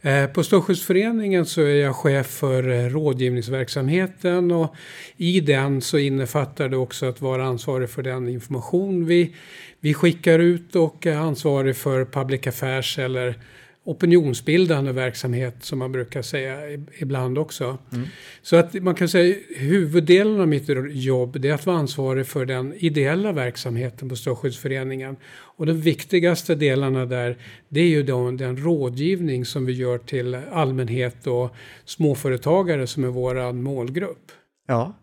Eh, 0.00 0.26
på 0.26 0.44
Stöldskyddsföreningen 0.44 1.46
så 1.46 1.60
är 1.60 1.74
jag 1.74 1.96
chef 1.96 2.26
för 2.26 2.68
eh, 2.68 2.88
rådgivningsverksamheten 2.88 4.50
och 4.50 4.74
i 5.16 5.40
den 5.40 5.80
så 5.80 5.98
innefattar 5.98 6.68
det 6.68 6.76
också 6.76 7.06
att 7.06 7.20
vara 7.20 7.44
ansvarig 7.44 7.90
för 7.90 8.02
den 8.02 8.28
information 8.28 9.06
vi, 9.06 9.34
vi 9.80 9.94
skickar 9.94 10.38
ut 10.38 10.76
och 10.76 11.06
ansvarig 11.06 11.76
för 11.76 12.04
public 12.04 12.46
affairs 12.46 12.98
eller 12.98 13.38
opinionsbildande 13.86 14.92
verksamhet 14.92 15.54
som 15.60 15.78
man 15.78 15.92
brukar 15.92 16.22
säga 16.22 16.56
ibland 16.98 17.38
också. 17.38 17.78
Mm. 17.92 18.06
Så 18.42 18.56
att 18.56 18.74
man 18.74 18.94
kan 18.94 19.08
säga 19.08 19.36
huvuddelen 19.56 20.40
av 20.40 20.48
mitt 20.48 20.68
jobb 20.90 21.40
det 21.40 21.48
är 21.48 21.54
att 21.54 21.66
vara 21.66 21.76
ansvarig 21.76 22.26
för 22.26 22.46
den 22.46 22.74
ideella 22.74 23.32
verksamheten 23.32 24.08
på 24.08 24.16
Strålskyddsföreningen. 24.16 25.16
Och 25.28 25.66
de 25.66 25.72
viktigaste 25.72 26.54
delarna 26.54 27.06
där 27.06 27.38
det 27.68 27.80
är 27.80 27.88
ju 27.88 28.02
den, 28.02 28.36
den 28.36 28.56
rådgivning 28.56 29.44
som 29.44 29.66
vi 29.66 29.72
gör 29.72 29.98
till 29.98 30.34
allmänhet 30.34 31.26
och 31.26 31.54
småföretagare 31.84 32.86
som 32.86 33.04
är 33.04 33.08
vår 33.08 33.52
målgrupp. 33.52 34.32
Ja, 34.68 34.94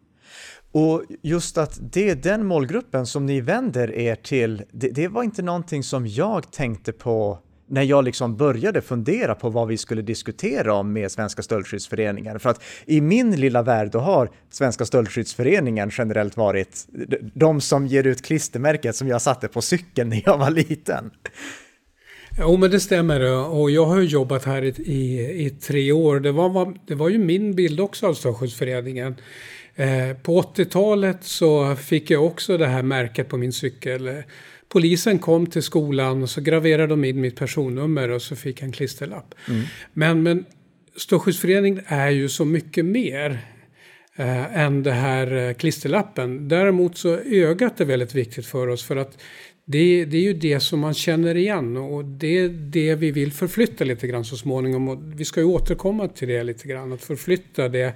och 0.72 1.04
just 1.22 1.58
att 1.58 1.80
det 1.94 2.10
är 2.10 2.16
den 2.16 2.46
målgruppen 2.46 3.06
som 3.06 3.26
ni 3.26 3.42
vänder 3.42 3.92
er 3.92 4.16
till, 4.16 4.64
det, 4.72 4.90
det 4.90 5.08
var 5.08 5.24
inte 5.24 5.42
någonting 5.42 5.84
som 5.84 6.08
jag 6.08 6.52
tänkte 6.52 6.92
på 6.92 7.40
när 7.68 7.84
jag 7.84 8.04
liksom 8.04 8.38
började 8.38 8.82
fundera 8.82 9.36
på 9.36 9.50
vad 9.50 9.68
vi 9.68 9.78
skulle 9.78 10.02
diskutera 10.02 10.74
om 10.74 10.94
med 10.94 11.12
Svenska 11.12 11.42
Stöldskyddsföreningen. 11.42 12.40
För 12.40 12.50
att 12.50 12.64
i 12.86 13.02
min 13.02 13.36
lilla 13.36 13.62
värld 13.62 13.92
då 13.92 14.00
har 14.00 14.30
Svenska 14.50 14.86
Stöldskyddsföreningen 14.86 15.92
generellt 15.98 16.38
varit 16.38 16.88
de 17.34 17.62
som 17.62 17.88
ger 17.88 18.08
ut 18.08 18.22
klistermärket 18.22 18.96
som 18.96 19.08
jag 19.08 19.22
satte 19.22 19.48
på 19.48 19.62
cykeln 19.62 20.10
när 20.10 20.22
jag 20.26 20.38
var 20.38 20.50
liten. 20.50 21.12
Jo, 22.40 22.58
men 22.58 22.72
det 22.72 22.80
stämmer. 22.80 23.50
Och 23.52 23.72
jag 23.72 23.86
har 23.86 24.02
jobbat 24.02 24.46
här 24.46 24.62
i, 24.62 24.68
i, 24.68 25.46
i 25.46 25.50
tre 25.50 25.92
år. 25.92 26.20
Det 26.20 26.32
var, 26.32 26.74
det 26.88 26.96
var 26.96 27.10
ju 27.10 27.18
min 27.18 27.56
bild 27.56 27.80
också 27.80 28.08
av 28.08 28.14
Stöldskyddsföreningen. 28.14 29.16
Eh, 29.76 30.18
på 30.24 30.42
80-talet 30.42 31.24
så 31.24 31.76
fick 31.76 32.10
jag 32.10 32.26
också 32.26 32.58
det 32.58 32.68
här 32.68 32.84
märket 32.84 33.30
på 33.30 33.38
min 33.38 33.54
cykel. 33.54 34.24
Polisen 34.74 35.20
kom 35.20 35.48
till 35.48 35.64
skolan 35.64 36.24
och 36.24 36.30
så 36.30 36.42
graverade 36.42 36.88
de 36.88 37.04
in 37.04 37.22
mitt 37.22 37.36
personnummer 37.36 38.10
och 38.10 38.22
så 38.22 38.36
fick 38.36 38.62
jag 38.62 38.66
en 38.66 38.72
klisterlapp. 38.72 39.36
Mm. 39.50 39.64
Men, 39.94 40.24
men 40.24 40.46
Ståskyddsföreningen 40.96 41.84
är 41.88 42.10
ju 42.10 42.30
så 42.30 42.46
mycket 42.46 42.86
mer 42.86 43.40
eh, 44.16 44.60
än 44.60 44.84
det 44.84 44.92
här 44.92 45.36
eh, 45.36 45.54
klisterlappen. 45.54 46.48
Däremot 46.48 46.98
så 46.98 47.18
ögat 47.18 47.82
är 47.82 47.86
väldigt 47.86 48.16
viktigt 48.16 48.46
för 48.46 48.68
oss 48.68 48.84
för 48.84 48.96
att 48.96 49.22
det, 49.66 50.06
det, 50.06 50.18
är 50.18 50.22
ju 50.22 50.34
det 50.34 50.60
som 50.60 50.80
man 50.80 50.94
känner 50.94 51.38
igen 51.38 51.78
och 51.78 52.06
det 52.06 52.38
är 52.38 52.50
det 52.50 52.96
vi 52.96 53.12
vill 53.12 53.32
förflytta 53.32 53.84
lite 53.84 54.08
grann 54.08 54.26
så 54.26 54.38
småningom. 54.38 54.88
Och 54.90 55.00
vi 55.20 55.26
ska 55.26 55.40
ju 55.40 55.46
återkomma 55.46 56.08
till 56.08 56.28
det 56.28 56.44
lite 56.44 56.68
grann, 56.68 56.94
att 56.94 57.02
förflytta 57.02 57.70
det 57.70 57.94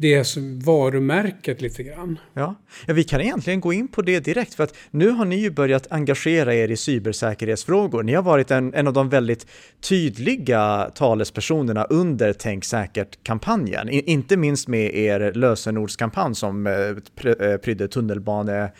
det 0.00 0.24
som 0.24 0.60
varumärket 0.60 1.60
lite 1.60 1.82
grann. 1.82 2.18
Ja. 2.34 2.54
ja, 2.86 2.94
vi 2.94 3.04
kan 3.04 3.20
egentligen 3.20 3.60
gå 3.60 3.72
in 3.72 3.88
på 3.88 4.02
det 4.02 4.20
direkt 4.20 4.54
för 4.54 4.64
att 4.64 4.74
nu 4.90 5.10
har 5.10 5.24
ni 5.24 5.36
ju 5.36 5.50
börjat 5.50 5.86
engagera 5.90 6.54
er 6.54 6.70
i 6.70 6.76
cybersäkerhetsfrågor. 6.76 8.02
Ni 8.02 8.14
har 8.14 8.22
varit 8.22 8.50
en, 8.50 8.74
en 8.74 8.86
av 8.86 8.92
de 8.92 9.08
väldigt 9.08 9.46
tydliga 9.80 10.90
talespersonerna 10.94 11.84
under 11.84 12.32
Tänk 12.32 12.64
säkert-kampanjen, 12.64 13.88
inte 13.88 14.36
minst 14.36 14.68
med 14.68 14.94
er 14.94 15.32
lösenordskampanj 15.32 16.34
som 16.34 16.66
eh, 16.66 16.74
eh 16.74 17.56
prydde 17.56 17.88
tunnelbane 17.88 18.72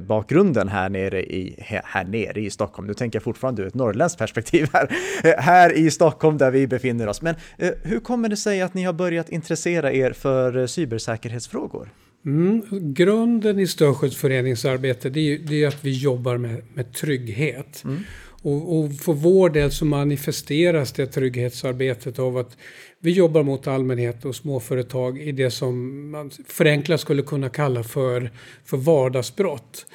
bakgrunden 0.00 0.68
här 0.68 0.88
nere 0.88 1.22
i, 1.22 1.54
här 1.84 2.04
nere 2.04 2.40
i 2.40 2.50
Stockholm. 2.50 2.88
Nu 2.88 2.94
tänker 2.94 3.16
jag 3.16 3.22
fortfarande 3.22 3.62
ur 3.62 3.66
ett 3.66 3.74
norrländskt 3.74 4.18
perspektiv 4.18 4.68
här. 4.72 4.88
Eh, 5.24 5.34
här 5.38 5.72
i 5.72 5.90
Stockholm 5.90 6.38
där 6.38 6.50
vi 6.50 6.66
befinner 6.66 7.06
oss. 7.06 7.22
Men 7.22 7.34
eh, 7.58 7.70
hur 7.82 8.00
kommer 8.00 8.28
det 8.28 8.36
sig 8.36 8.62
att 8.62 8.74
ni 8.74 8.82
har 8.82 8.92
börjat 8.92 9.28
intressera 9.28 9.92
er 9.92 10.12
för 10.12 10.66
cybersäkerhetsfrågor? 10.66 11.88
Mm, 12.26 12.62
grunden 12.94 13.58
i 13.58 13.66
Störskyddsföreningsarbete 13.66 15.10
det 15.10 15.20
är, 15.20 15.38
det 15.38 15.64
är 15.64 15.68
att 15.68 15.84
vi 15.84 15.92
jobbar 15.92 16.36
med, 16.36 16.62
med 16.74 16.92
trygghet. 16.92 17.82
Mm. 17.84 18.04
Och, 18.48 18.78
och 18.78 18.92
för 18.92 19.12
vår 19.12 19.50
del 19.50 19.70
så 19.70 19.84
manifesteras 19.84 20.92
det 20.92 21.06
trygghetsarbetet 21.06 22.18
av 22.18 22.36
att 22.36 22.56
vi 23.00 23.10
jobbar 23.10 23.42
mot 23.42 23.66
allmänhet 23.66 24.24
och 24.24 24.36
småföretag 24.36 25.20
i 25.20 25.32
det 25.32 25.50
som 25.50 26.10
man 26.10 26.30
förenklat 26.46 27.00
skulle 27.00 27.22
kunna 27.22 27.48
kalla 27.48 27.82
för, 27.82 28.30
för 28.64 28.76
vardagsbrott. 28.76 29.86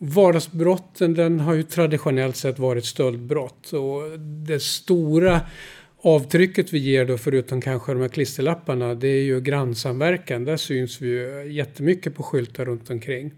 Vardagsbrotten 0.00 1.14
den 1.14 1.40
har 1.40 1.54
ju 1.54 1.62
traditionellt 1.62 2.36
sett 2.36 2.58
varit 2.58 2.84
stöldbrott 2.84 3.72
och 3.72 4.18
det 4.18 4.62
stora 4.62 5.40
avtrycket 6.02 6.72
vi 6.72 6.78
ger 6.78 7.04
då 7.04 7.18
förutom 7.18 7.60
kanske 7.60 7.92
de 7.92 8.00
här 8.00 8.08
klisterlapparna 8.08 8.94
det 8.94 9.08
är 9.08 9.22
ju 9.22 9.40
grannsamverkan. 9.40 10.44
Där 10.44 10.56
syns 10.56 11.00
vi 11.00 11.08
ju 11.08 11.52
jättemycket 11.52 12.14
på 12.14 12.22
skyltar 12.22 12.64
runt 12.64 12.90
omkring. 12.90 13.32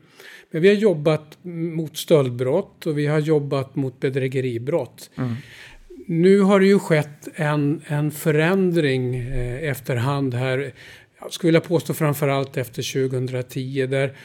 Men 0.50 0.62
vi 0.62 0.68
har 0.68 0.74
jobbat 0.74 1.38
mot 1.42 1.96
stöldbrott 1.96 2.86
och 2.86 2.98
vi 2.98 3.06
har 3.06 3.18
jobbat 3.18 3.76
mot 3.76 4.00
bedrägeribrott. 4.00 5.10
Mm. 5.18 5.34
Nu 6.06 6.40
har 6.40 6.60
det 6.60 6.66
ju 6.66 6.78
skett 6.78 7.28
en, 7.34 7.82
en 7.86 8.10
förändring 8.10 9.16
eh, 9.16 9.68
efterhand 9.70 10.34
här. 10.34 10.72
Jag 11.20 11.32
skulle 11.32 11.48
vilja 11.48 11.60
påstå 11.60 11.94
framförallt 11.94 12.56
efter 12.56 13.08
2010 13.08 13.86
där 13.86 14.16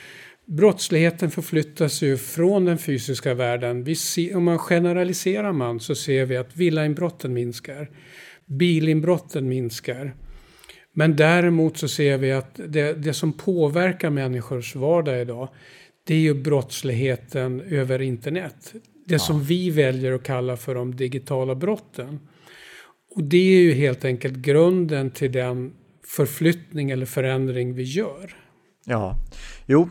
brottsligheten 0.46 1.32
förflyttas 1.32 2.02
ju 2.02 2.18
från 2.18 2.66
den 2.66 2.78
fysiska 2.78 3.34
världen. 3.34 3.96
Ser, 3.96 4.36
om 4.36 4.44
man 4.44 4.60
generaliserar 4.60 5.52
man 5.52 5.80
så 5.80 5.96
ser 5.96 6.26
vi 6.26 6.38
att 6.38 6.58
villainbrotten 6.58 7.34
minskar. 7.34 7.90
Bilinbrotten 8.46 9.48
minskar. 9.48 10.16
Men 10.94 11.16
däremot 11.16 11.78
så 11.78 11.88
ser 11.88 12.18
vi 12.18 12.32
att 12.32 12.60
det, 12.68 12.94
det 12.94 13.14
som 13.14 13.34
påverkar 13.34 14.10
människors 14.10 14.76
vardag 14.76 15.22
idag 15.22 15.50
det 16.08 16.14
är 16.14 16.20
ju 16.20 16.34
brottsligheten 16.34 17.62
över 17.62 18.02
internet. 18.02 18.74
Det 19.06 19.14
ja. 19.14 19.20
som 19.20 19.44
vi 19.44 19.70
väljer 19.70 20.12
att 20.12 20.24
kalla 20.24 20.58
för 20.58 20.76
de 20.76 20.96
digitala 20.96 21.56
brotten. 21.56 22.20
Och 23.16 23.24
det 23.24 23.38
är 23.38 23.62
ju 23.62 23.74
helt 23.74 24.06
enkelt 24.06 24.36
grunden 24.36 25.12
till 25.12 25.32
den 25.32 25.74
förflyttning 26.08 26.92
eller 26.92 27.06
förändring 27.06 27.74
vi 27.74 27.84
gör. 27.84 28.45
Ja, 28.86 29.16
jo, 29.66 29.90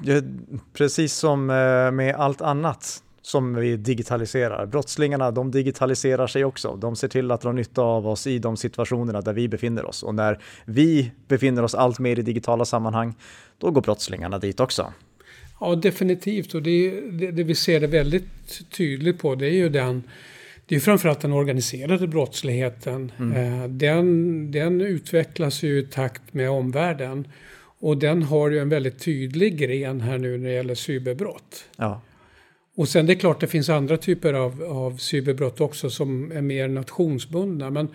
precis 0.72 1.14
som 1.14 1.50
eh, 1.50 1.90
med 1.90 2.14
allt 2.14 2.40
annat 2.40 3.02
som 3.22 3.54
vi 3.54 3.76
digitaliserar. 3.76 4.66
Brottslingarna, 4.66 5.30
de 5.30 5.50
digitaliserar 5.50 6.26
sig 6.26 6.44
också. 6.44 6.76
De 6.76 6.96
ser 6.96 7.08
till 7.08 7.30
att 7.30 7.40
dra 7.40 7.52
nytta 7.52 7.82
av 7.82 8.06
oss 8.08 8.26
i 8.26 8.38
de 8.38 8.56
situationerna 8.56 9.20
där 9.20 9.32
vi 9.32 9.48
befinner 9.48 9.84
oss. 9.84 10.02
Och 10.02 10.14
när 10.14 10.38
vi 10.64 11.12
befinner 11.28 11.62
oss 11.62 11.74
allt 11.74 11.98
mer 11.98 12.18
i 12.18 12.22
digitala 12.22 12.64
sammanhang, 12.64 13.14
då 13.58 13.70
går 13.70 13.82
brottslingarna 13.82 14.38
dit 14.38 14.60
också. 14.60 14.92
Ja, 15.60 15.74
definitivt. 15.74 16.54
Och 16.54 16.62
det, 16.62 17.00
det, 17.00 17.30
det, 17.30 17.42
vi 17.42 17.54
ser 17.54 17.80
det 17.80 17.86
väldigt 17.86 18.70
tydligt 18.70 19.18
på 19.18 19.34
det 19.34 19.46
är 19.46 19.56
ju 19.56 19.68
den 19.68 20.02
det 20.66 20.76
är 20.76 20.80
framförallt 20.80 21.20
den 21.20 21.32
organiserade 21.32 22.06
brottsligheten. 22.06 23.12
Mm. 23.18 23.62
Eh, 23.62 23.68
den, 23.68 24.50
den 24.50 24.80
utvecklas 24.80 25.62
ju 25.62 25.78
i 25.78 25.82
takt 25.82 26.34
med 26.34 26.50
omvärlden. 26.50 27.28
Och 27.84 27.98
den 27.98 28.22
har 28.22 28.50
ju 28.50 28.58
en 28.58 28.68
väldigt 28.68 28.98
tydlig 28.98 29.56
gren 29.56 30.00
här 30.00 30.18
nu 30.18 30.38
när 30.38 30.48
det 30.48 30.54
gäller 30.54 30.74
cyberbrott. 30.74 31.64
Ja. 31.76 32.00
Och 32.76 32.88
sen 32.88 33.06
det 33.06 33.12
är 33.12 33.14
klart 33.14 33.40
det 33.40 33.46
finns 33.46 33.68
andra 33.68 33.96
typer 33.96 34.34
av, 34.34 34.62
av 34.62 34.96
cyberbrott 34.96 35.60
också 35.60 35.90
som 35.90 36.32
är 36.32 36.40
mer 36.40 36.68
nationsbundna. 36.68 37.70
Men 37.70 37.88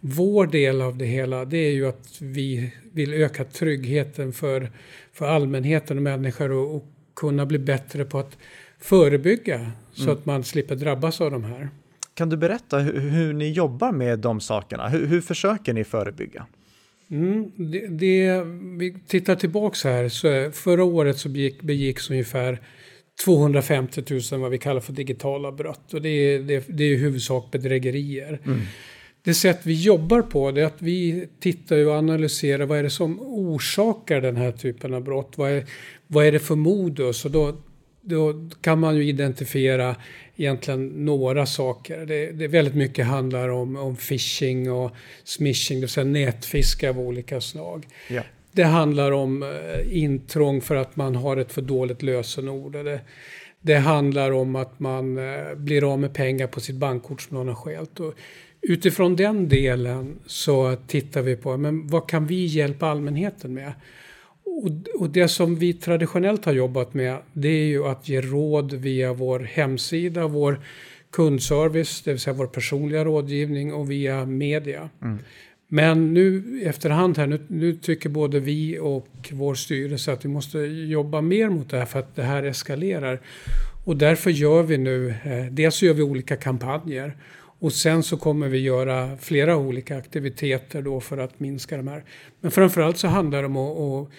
vår 0.00 0.46
del 0.46 0.82
av 0.82 0.96
det 0.96 1.04
hela 1.04 1.44
det 1.44 1.56
är 1.56 1.72
ju 1.72 1.88
att 1.88 2.20
vi 2.20 2.72
vill 2.92 3.14
öka 3.14 3.44
tryggheten 3.44 4.32
för, 4.32 4.70
för 5.12 5.26
allmänheten 5.26 5.96
och 5.96 6.02
människor 6.02 6.50
och, 6.50 6.76
och 6.76 6.84
kunna 7.16 7.46
bli 7.46 7.58
bättre 7.58 8.04
på 8.04 8.18
att 8.18 8.38
förebygga 8.78 9.72
så 9.92 10.02
mm. 10.02 10.14
att 10.14 10.26
man 10.26 10.44
slipper 10.44 10.76
drabbas 10.76 11.20
av 11.20 11.30
de 11.30 11.44
här. 11.44 11.68
Kan 12.14 12.28
du 12.28 12.36
berätta 12.36 12.78
hur, 12.78 13.00
hur 13.00 13.32
ni 13.32 13.52
jobbar 13.52 13.92
med 13.92 14.18
de 14.18 14.40
sakerna? 14.40 14.88
Hur, 14.88 15.06
hur 15.06 15.20
försöker 15.20 15.72
ni 15.72 15.84
förebygga? 15.84 16.46
Mm, 17.10 17.50
det, 17.56 17.86
det, 17.86 18.44
vi 18.78 18.94
tittar 19.06 19.36
tillbaks 19.36 19.84
här, 19.84 20.08
så 20.08 20.50
förra 20.52 20.84
året 20.84 21.18
så 21.18 21.28
begick, 21.28 21.62
begicks 21.62 22.10
ungefär 22.10 22.60
250 23.24 24.02
000 24.32 24.40
vad 24.40 24.50
vi 24.50 24.58
kallar 24.58 24.80
för 24.80 24.92
digitala 24.92 25.52
brott. 25.52 25.94
Och 25.94 26.02
det 26.02 26.08
är, 26.08 26.38
det, 26.38 26.64
det 26.68 26.84
är 26.84 26.92
i 26.92 26.96
huvudsak 26.96 27.50
bedrägerier. 27.50 28.40
Mm. 28.44 28.60
Det 29.22 29.34
sätt 29.34 29.60
vi 29.62 29.82
jobbar 29.82 30.22
på 30.22 30.50
det 30.50 30.60
är 30.60 30.64
att 30.64 30.82
vi 30.82 31.28
tittar 31.40 31.86
och 31.86 31.94
analyserar 31.94 32.66
vad 32.66 32.78
är 32.78 32.82
det 32.82 32.90
som 32.90 33.20
orsakar 33.20 34.20
den 34.20 34.36
här 34.36 34.52
typen 34.52 34.94
av 34.94 35.04
brott. 35.04 35.32
Vad 35.36 35.50
är, 35.50 35.64
vad 36.06 36.26
är 36.26 36.32
det 36.32 36.38
för 36.38 36.54
modus? 36.54 37.24
Och 37.24 37.30
då, 37.30 37.56
då 38.06 38.48
kan 38.60 38.80
man 38.80 38.96
ju 38.96 39.04
identifiera 39.04 39.96
egentligen 40.36 40.86
några 40.86 41.46
saker. 41.46 42.06
Det, 42.06 42.32
det 42.32 42.48
väldigt 42.48 42.74
mycket 42.74 43.06
handlar 43.06 43.48
om, 43.48 43.76
om 43.76 43.96
phishing 43.96 44.72
och 44.72 44.90
smishing, 45.24 45.76
det 45.76 45.80
vill 45.80 45.88
säga 45.88 46.04
nätfiske 46.04 46.90
av 46.90 47.00
olika 47.00 47.40
slag. 47.40 47.86
Ja. 48.08 48.22
Det 48.52 48.64
handlar 48.64 49.12
om 49.12 49.42
eh, 49.42 50.02
intrång 50.02 50.60
för 50.60 50.74
att 50.74 50.96
man 50.96 51.16
har 51.16 51.36
ett 51.36 51.52
för 51.52 51.62
dåligt 51.62 52.02
lösenord. 52.02 52.72
Det, 52.72 53.00
det 53.60 53.76
handlar 53.76 54.30
om 54.30 54.56
att 54.56 54.80
man 54.80 55.18
eh, 55.18 55.54
blir 55.56 55.92
av 55.92 55.98
med 55.98 56.14
pengar 56.14 56.46
på 56.46 56.60
sitt 56.60 56.76
bankkort 56.76 57.22
som 57.22 57.36
någon 57.36 57.48
har 57.48 57.54
stjält. 57.54 58.00
Utifrån 58.60 59.16
den 59.16 59.48
delen 59.48 60.18
så 60.26 60.76
tittar 60.86 61.22
vi 61.22 61.36
på 61.36 61.56
men 61.56 61.88
vad 61.88 62.08
kan 62.08 62.26
vi 62.26 62.44
hjälpa 62.44 62.86
allmänheten 62.86 63.54
med. 63.54 63.72
Och, 64.56 65.00
och, 65.00 65.10
det 65.10 65.28
som 65.28 65.56
vi 65.56 65.72
traditionellt 65.72 66.44
har 66.44 66.52
jobbat 66.52 66.94
med 66.94 67.18
det 67.32 67.48
är 67.48 67.66
ju 67.66 67.86
att 67.86 68.08
ge 68.08 68.20
råd 68.20 68.72
via 68.72 69.12
vår 69.12 69.40
hemsida, 69.40 70.26
vår 70.26 70.60
kundservice, 71.10 72.02
det 72.02 72.10
vill 72.10 72.20
säga 72.20 72.34
vår 72.34 72.46
personliga 72.46 73.04
rådgivning 73.04 73.74
och 73.74 73.90
via 73.90 74.26
media. 74.26 74.90
Mm. 75.02 75.18
Men 75.68 76.14
nu 76.14 76.42
efterhand 76.64 77.18
här, 77.18 77.26
nu, 77.26 77.40
nu, 77.48 77.74
tycker 77.74 78.08
både 78.08 78.40
vi 78.40 78.78
och 78.78 79.08
vår 79.32 79.54
styrelse 79.54 80.12
att 80.12 80.24
vi 80.24 80.28
måste 80.28 80.58
jobba 80.58 81.20
mer 81.20 81.48
mot 81.48 81.70
det 81.70 81.78
här 81.78 81.86
för 81.86 81.98
att 81.98 82.16
det 82.16 82.22
här 82.22 82.42
eskalerar. 82.42 83.20
Och 83.84 83.96
därför 83.96 84.30
gör 84.30 84.62
vi 84.62 84.78
nu, 84.78 85.08
eh, 85.08 85.44
dels 85.50 85.82
gör 85.82 85.94
vi 85.94 86.02
olika 86.02 86.36
kampanjer 86.36 87.16
och 87.58 87.72
sen 87.72 88.02
så 88.02 88.16
kommer 88.16 88.48
vi 88.48 88.58
göra 88.58 89.16
flera 89.16 89.56
olika 89.56 89.96
aktiviteter 89.96 90.82
då 90.82 91.00
för 91.00 91.18
att 91.18 91.40
minska 91.40 91.76
de 91.76 91.88
här. 91.88 92.04
Men 92.40 92.50
framförallt 92.50 92.98
så 92.98 93.08
handlar 93.08 93.42
det 93.42 93.46
om 93.46 93.56
att, 93.56 93.78
att 93.78 94.12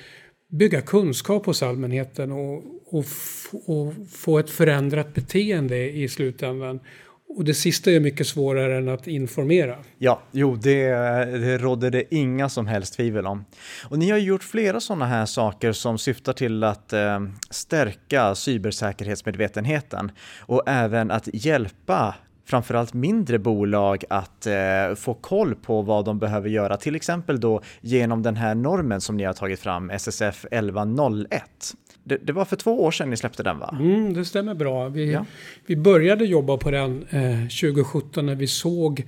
bygga 0.48 0.82
kunskap 0.82 1.46
hos 1.46 1.64
allmänheten 1.64 2.32
och, 2.32 2.64
och, 2.86 3.06
och, 3.66 3.94
få 4.12 4.40
ett 4.40 4.50
förändrat 4.50 5.14
beteende 5.14 5.92
i 5.92 6.10
slutändan. 6.10 6.80
Och 7.30 7.46
det 7.46 7.54
sista 7.54 7.92
är 7.92 8.00
mycket 8.00 8.28
svårare 8.28 8.78
än 8.78 8.90
att 8.90 9.08
informera. 9.08 9.78
Ja, 9.98 10.22
jo, 10.32 10.56
det, 10.56 10.90
det 11.26 11.58
råder 11.58 11.92
det 11.92 12.16
inga 12.16 12.50
som 12.50 12.68
helst 12.68 12.94
tvivel 12.94 13.28
om. 13.28 13.46
Och 13.90 14.00
ni 14.00 14.10
har 14.10 14.18
gjort 14.18 14.44
flera 14.44 14.80
sådana 14.80 15.06
här 15.06 15.26
saker 15.26 15.72
som 15.72 15.98
syftar 15.98 16.34
till 16.34 16.64
att 16.64 16.94
eh, 16.94 17.20
stärka 17.50 18.36
cybersäkerhetsmedvetenheten 18.36 20.12
och 20.40 20.64
även 20.68 21.12
att 21.12 21.30
hjälpa 21.34 22.16
framförallt 22.48 22.94
mindre 22.94 23.40
bolag 23.40 24.04
att 24.10 24.48
eh, 24.48 24.96
få 24.96 25.14
koll 25.14 25.56
på 25.56 25.82
vad 25.82 26.06
de 26.06 26.20
behöver 26.20 26.50
göra, 26.50 26.78
till 26.78 26.96
exempel 26.96 27.40
då 27.40 27.62
genom 27.82 28.24
den 28.24 28.36
här 28.36 28.56
normen 28.56 29.02
som 29.02 29.18
ni 29.18 29.24
har 29.24 29.34
tagit 29.34 29.60
fram, 29.60 29.90
SSF 29.90 30.46
1101. 30.52 31.44
Det, 32.04 32.18
det 32.18 32.34
var 32.34 32.46
för 32.46 32.56
två 32.56 32.84
år 32.84 32.92
sedan 32.92 33.10
ni 33.10 33.18
släppte 33.18 33.44
den 33.44 33.60
va? 33.60 33.78
Mm, 33.80 34.14
det 34.14 34.26
stämmer 34.26 34.54
bra. 34.54 34.90
Vi, 34.90 35.14
ja. 35.14 35.26
vi 35.66 35.76
började 35.76 36.26
jobba 36.26 36.58
på 36.58 36.72
den 36.72 37.06
eh, 37.10 37.42
2017 37.42 38.26
när 38.26 38.36
vi 38.36 38.48
såg 38.48 39.06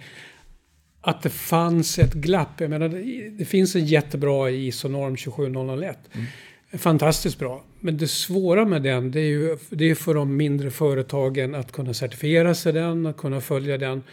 att 1.01 1.21
det 1.21 1.29
fanns 1.29 1.99
ett 1.99 2.13
glapp. 2.13 2.61
Jag 2.61 2.69
menar, 2.69 2.89
det 3.37 3.45
finns 3.45 3.75
en 3.75 3.85
jättebra 3.85 4.49
ISO-norm 4.49 5.15
27001. 5.17 5.97
Mm 6.11 6.25
fantastiskt 6.77 7.39
bra. 7.39 7.63
Men 7.79 7.97
det 7.97 8.07
svåra 8.07 8.65
med 8.65 8.81
den, 8.81 9.11
det 9.11 9.19
är 9.19 9.25
ju 9.25 9.57
det 9.69 9.89
är 9.89 9.95
för 9.95 10.13
de 10.13 10.37
mindre 10.37 10.71
företagen 10.71 11.55
att 11.55 11.71
kunna 11.71 11.93
certifiera 11.93 12.55
sig 12.55 12.73
den, 12.73 13.05
att 13.05 13.17
kunna 13.17 13.41
följa 13.41 13.77
den. 13.77 14.03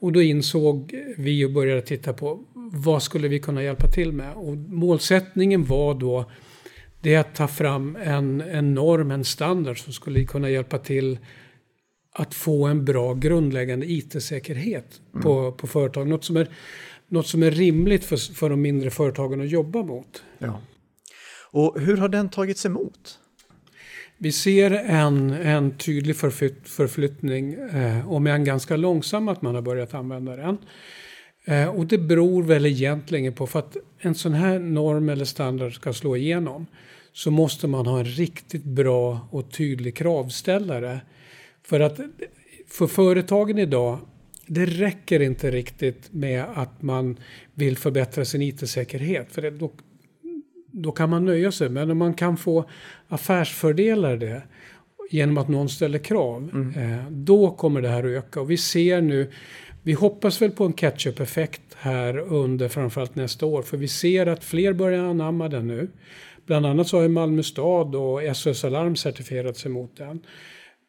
Och 0.00 0.12
då 0.12 0.22
insåg 0.22 0.94
vi 1.16 1.44
och 1.44 1.50
började 1.50 1.82
titta 1.82 2.12
på 2.12 2.44
vad 2.72 3.02
skulle 3.02 3.28
vi 3.28 3.38
kunna 3.38 3.62
hjälpa 3.62 3.86
till 3.86 4.12
med? 4.12 4.34
Och 4.34 4.56
målsättningen 4.56 5.64
var 5.64 5.94
då 5.94 6.30
det 7.00 7.16
att 7.16 7.34
ta 7.34 7.48
fram 7.48 7.96
en, 7.96 8.40
en 8.40 8.74
norm, 8.74 9.10
en 9.10 9.24
standard 9.24 9.78
som 9.78 9.92
skulle 9.92 10.24
kunna 10.24 10.50
hjälpa 10.50 10.78
till 10.78 11.18
att 12.12 12.34
få 12.34 12.66
en 12.66 12.84
bra 12.84 13.14
grundläggande 13.14 13.86
IT-säkerhet 13.86 15.00
mm. 15.12 15.22
på, 15.22 15.52
på 15.52 15.66
företag. 15.66 16.08
Något 16.08 16.24
som 16.24 16.36
är, 16.36 16.48
något 17.08 17.26
som 17.26 17.42
är 17.42 17.50
rimligt 17.50 18.04
för, 18.04 18.34
för 18.34 18.50
de 18.50 18.62
mindre 18.62 18.90
företagen 18.90 19.40
att 19.40 19.50
jobba 19.50 19.82
mot. 19.82 20.22
Ja. 20.38 20.60
Och 21.54 21.80
hur 21.80 21.96
har 21.96 22.08
den 22.08 22.28
tagits 22.28 22.66
emot? 22.66 23.18
Vi 24.18 24.32
ser 24.32 24.70
en, 24.70 25.30
en 25.30 25.78
tydlig 25.78 26.16
förflytt, 26.16 26.68
förflyttning 26.68 27.54
eh, 27.54 28.10
och 28.10 28.22
med 28.22 28.34
en 28.34 28.44
ganska 28.44 28.76
långsam 28.76 29.28
att 29.28 29.42
man 29.42 29.54
har 29.54 29.62
börjat 29.62 29.94
använda 29.94 30.36
den. 30.36 30.58
Eh, 31.44 31.68
och 31.68 31.86
det 31.86 31.98
beror 31.98 32.42
väl 32.42 32.66
egentligen 32.66 33.32
på 33.32 33.46
för 33.46 33.58
att 33.58 33.76
en 33.98 34.14
sån 34.14 34.34
här 34.34 34.58
norm 34.58 35.08
eller 35.08 35.24
standard 35.24 35.74
ska 35.74 35.92
slå 35.92 36.16
igenom 36.16 36.66
så 37.12 37.30
måste 37.30 37.66
man 37.66 37.86
ha 37.86 37.98
en 37.98 38.04
riktigt 38.04 38.64
bra 38.64 39.28
och 39.30 39.50
tydlig 39.52 39.96
kravställare. 39.96 41.00
För 41.62 41.80
att 41.80 42.00
för 42.68 42.86
företagen 42.86 43.58
idag 43.58 43.98
det 44.46 44.66
räcker 44.66 45.20
inte 45.20 45.50
riktigt 45.50 46.12
med 46.12 46.44
att 46.54 46.82
man 46.82 47.16
vill 47.54 47.76
förbättra 47.76 48.24
sin 48.24 48.42
IT-säkerhet. 48.42 49.32
För 49.32 49.50
då, 49.50 49.72
då 50.74 50.92
kan 50.92 51.10
man 51.10 51.24
nöja 51.24 51.52
sig. 51.52 51.68
Men 51.68 51.90
om 51.90 51.98
man 51.98 52.14
kan 52.14 52.36
få 52.36 52.64
affärsfördelar 53.08 54.16
det 54.16 54.42
genom 55.10 55.38
att 55.38 55.48
någon 55.48 55.68
ställer 55.68 55.98
krav, 55.98 56.50
mm. 56.52 56.92
eh, 56.92 57.04
då 57.10 57.50
kommer 57.50 57.82
det 57.82 57.88
här 57.88 57.98
att 57.98 58.24
öka. 58.24 58.40
Och 58.40 58.50
vi 58.50 58.56
ser 58.56 59.00
nu, 59.00 59.30
vi 59.82 59.92
hoppas 59.92 60.42
väl 60.42 60.50
på 60.50 60.64
en 60.64 60.72
catch-up-effekt 60.72 61.62
här 61.76 62.18
under 62.18 62.68
framförallt 62.68 63.14
nästa 63.14 63.46
år, 63.46 63.62
för 63.62 63.76
vi 63.76 63.88
ser 63.88 64.26
att 64.26 64.44
fler 64.44 64.72
börjar 64.72 65.04
anamma 65.04 65.48
den 65.48 65.66
nu. 65.66 65.88
Bland 66.46 66.66
annat 66.66 66.88
så 66.88 67.00
har 67.00 67.08
Malmö 67.08 67.42
stad 67.42 67.94
och 67.94 68.36
SOS 68.36 68.64
Alarm 68.64 68.96
certifierat 68.96 69.56
sig 69.56 69.70
mot 69.70 69.96
den. 69.96 70.20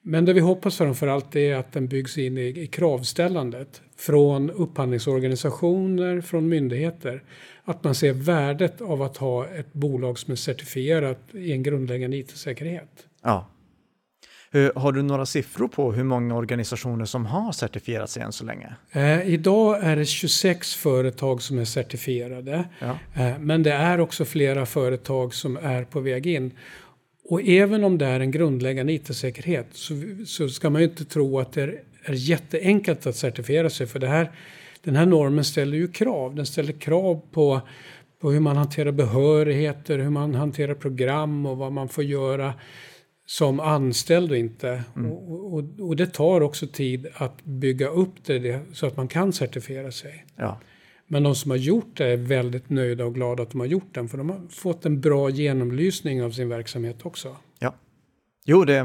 Men 0.07 0.25
det 0.25 0.33
vi 0.33 0.39
hoppas 0.39 0.77
framförallt 0.77 1.35
är 1.35 1.55
att 1.55 1.71
den 1.71 1.87
byggs 1.87 2.17
in 2.17 2.37
i, 2.37 2.41
i 2.41 2.67
kravställandet 2.67 3.81
från 3.97 4.49
upphandlingsorganisationer, 4.49 6.21
från 6.21 6.49
myndigheter 6.49 7.23
att 7.63 7.83
man 7.83 7.95
ser 7.95 8.13
värdet 8.13 8.81
av 8.81 9.01
att 9.01 9.17
ha 9.17 9.47
ett 9.47 9.73
bolag 9.73 10.19
som 10.19 10.31
är 10.31 10.35
certifierat 10.35 11.19
i 11.31 11.51
en 11.51 11.63
grundläggande 11.63 12.17
IT-säkerhet. 12.17 12.89
Ja. 13.23 13.47
Har 14.75 14.91
du 14.91 15.01
några 15.01 15.25
siffror 15.25 15.67
på 15.67 15.91
hur 15.91 16.03
många 16.03 16.35
organisationer 16.35 17.05
som 17.05 17.25
har 17.25 17.51
certifierat 17.51 18.09
sig 18.09 18.23
än 18.23 18.31
så 18.31 18.45
länge? 18.45 18.75
Eh, 18.91 19.29
idag 19.29 19.83
är 19.83 19.95
det 19.95 20.05
26 20.05 20.75
företag 20.75 21.41
som 21.41 21.59
är 21.59 21.65
certifierade. 21.65 22.65
Ja. 22.79 22.97
Eh, 23.13 23.39
men 23.39 23.63
det 23.63 23.73
är 23.73 23.99
också 23.99 24.25
flera 24.25 24.65
företag 24.65 25.33
som 25.33 25.57
är 25.57 25.83
på 25.83 25.99
väg 25.99 26.27
in. 26.27 26.51
Och 27.27 27.41
även 27.41 27.83
om 27.83 27.97
det 27.97 28.05
är 28.05 28.19
en 28.19 28.31
grundläggande 28.31 28.93
IT-säkerhet 28.93 29.67
så, 29.71 29.93
så, 30.25 30.49
ska 30.49 30.69
man 30.69 30.81
ju 30.81 30.87
inte 30.87 31.05
tro 31.05 31.39
att 31.39 31.53
det 31.53 31.61
är, 31.61 31.81
är 32.03 32.13
jätteenkelt 32.13 33.07
att 33.07 33.15
certifiera 33.15 33.69
sig. 33.69 33.87
För 33.87 33.99
det 33.99 34.07
här 34.07 34.31
den 34.81 34.95
här 34.95 35.05
normen 35.05 35.43
ställer 35.43 35.77
ju 35.77 35.87
krav. 35.87 36.35
Den 36.35 36.45
ställer 36.45 36.73
krav 36.73 37.21
på, 37.31 37.61
på 38.21 38.31
hur 38.31 38.39
man 38.39 38.57
hanterar 38.57 38.91
behörigheter, 38.91 39.97
hur 39.99 40.09
man 40.09 40.35
hanterar 40.35 40.73
program 40.73 41.45
och 41.45 41.57
vad 41.57 41.71
man 41.71 41.89
får 41.89 42.03
göra 42.03 42.53
som 43.25 43.59
anställd 43.59 44.31
och 44.31 44.37
inte. 44.37 44.83
Mm. 44.95 45.11
Och, 45.11 45.53
och, 45.53 45.63
och, 45.79 45.95
det 45.95 46.07
tar 46.07 46.41
också 46.41 46.67
tid 46.67 47.07
att 47.13 47.43
bygga 47.43 47.87
upp 47.87 48.13
det, 48.25 48.39
det 48.39 48.59
så 48.73 48.87
att 48.87 48.97
man 48.97 49.07
kan 49.07 49.33
certifiera 49.33 49.91
sig. 49.91 50.25
Ja. 50.35 50.59
Men 51.07 51.23
de 51.23 51.35
som 51.35 51.51
har 51.51 51.57
gjort 51.57 51.97
det 51.97 52.05
är 52.05 52.17
väldigt 52.17 52.69
nöjda 52.69 53.05
och 53.05 53.15
glada 53.15 53.43
att 53.43 53.51
de 53.51 53.59
har 53.59 53.67
gjort 53.67 53.93
den. 53.93 54.09
För 54.09 54.17
de 54.17 54.29
har 54.29 54.41
fått 54.49 54.85
en 54.85 55.01
bra 55.01 55.29
genomlysning 55.29 56.23
av 56.23 56.31
sin 56.31 56.49
verksamhet 56.49 57.05
också. 57.05 57.35
Ja. 57.59 57.75
Jo, 58.45 58.65
det, 58.65 58.75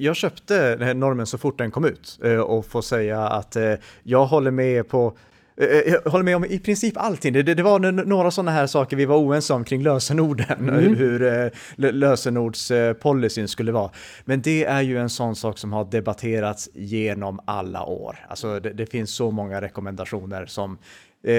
jag 0.00 0.16
köpte 0.16 0.94
normen 0.94 1.26
så 1.26 1.38
fort 1.38 1.58
den 1.58 1.70
kom 1.70 1.84
ut 1.84 2.18
eh, 2.24 2.40
och 2.40 2.66
får 2.66 2.82
säga 2.82 3.20
att 3.20 3.56
eh, 3.56 3.74
jag 4.02 4.26
håller 4.26 4.50
med 4.50 4.88
på 4.88 5.16
Eh, 5.56 5.92
jag 5.92 6.10
håller 6.10 6.24
med 6.24 6.36
om 6.36 6.44
i 6.44 6.58
princip 6.58 6.96
allting. 6.96 7.32
Det, 7.32 7.42
det, 7.42 7.54
det 7.54 7.62
var 7.62 7.78
några 7.92 8.30
sådana 8.30 8.50
här 8.50 8.66
saker 8.66 8.96
vi 8.96 9.04
var 9.04 9.16
oense 9.16 9.54
om 9.54 9.64
kring 9.64 9.82
lösenorden, 9.82 10.68
mm. 10.68 10.96
hur 10.96 11.50
lösenordspolicyn 11.92 13.48
skulle 13.48 13.72
vara. 13.72 13.90
Men 14.24 14.42
det 14.42 14.64
är 14.64 14.82
ju 14.82 14.98
en 14.98 15.10
sån 15.10 15.36
sak 15.36 15.58
som 15.58 15.72
har 15.72 15.84
debatterats 15.84 16.68
genom 16.74 17.40
alla 17.44 17.84
år. 17.84 18.26
Alltså 18.28 18.60
det, 18.60 18.72
det 18.72 18.86
finns 18.86 19.14
så 19.14 19.30
många 19.30 19.60
rekommendationer 19.60 20.46
som 20.46 20.78
Eh, 21.24 21.34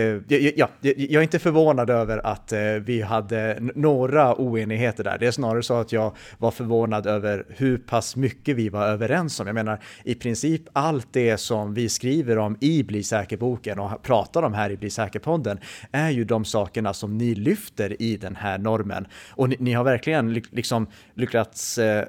ja, 0.56 0.70
jag 0.82 1.14
är 1.14 1.22
inte 1.22 1.40
förvånad 1.40 1.90
över 1.90 2.26
att 2.26 2.52
eh, 2.52 2.60
vi 2.60 3.02
hade 3.02 3.58
några 3.76 4.42
oenigheter 4.42 5.04
där. 5.04 5.18
Det 5.18 5.28
är 5.28 5.32
snarare 5.32 5.64
så 5.64 5.74
att 5.74 5.92
jag 5.92 6.16
var 6.38 6.52
förvånad 6.52 7.08
över 7.08 7.46
hur 7.50 7.78
pass 7.78 8.16
mycket 8.16 8.56
vi 8.56 8.70
var 8.70 8.88
överens 8.88 9.40
om. 9.40 9.48
Jag 9.48 9.54
menar, 9.54 9.80
i 10.04 10.16
princip 10.16 10.62
allt 10.74 11.08
det 11.12 11.38
som 11.38 11.74
vi 11.74 11.90
skriver 11.90 12.38
om 12.38 12.58
i 12.60 12.84
Bli 12.84 13.04
säker-boken 13.04 13.80
och 13.80 14.02
pratar 14.02 14.44
om 14.44 14.54
här 14.54 14.70
i 14.70 14.78
Bli 14.78 14.90
säker-podden 14.90 15.60
är 15.92 16.10
ju 16.10 16.24
de 16.24 16.46
sakerna 16.46 16.94
som 16.94 17.18
ni 17.18 17.36
lyfter 17.36 18.02
i 18.02 18.18
den 18.18 18.36
här 18.36 18.58
normen. 18.58 19.08
Och 19.30 19.50
ni, 19.50 19.58
ni 19.60 19.74
har 19.74 19.84
verkligen 19.84 20.34
liksom 20.34 20.88
lyckats 21.14 21.78
eh, 21.78 22.06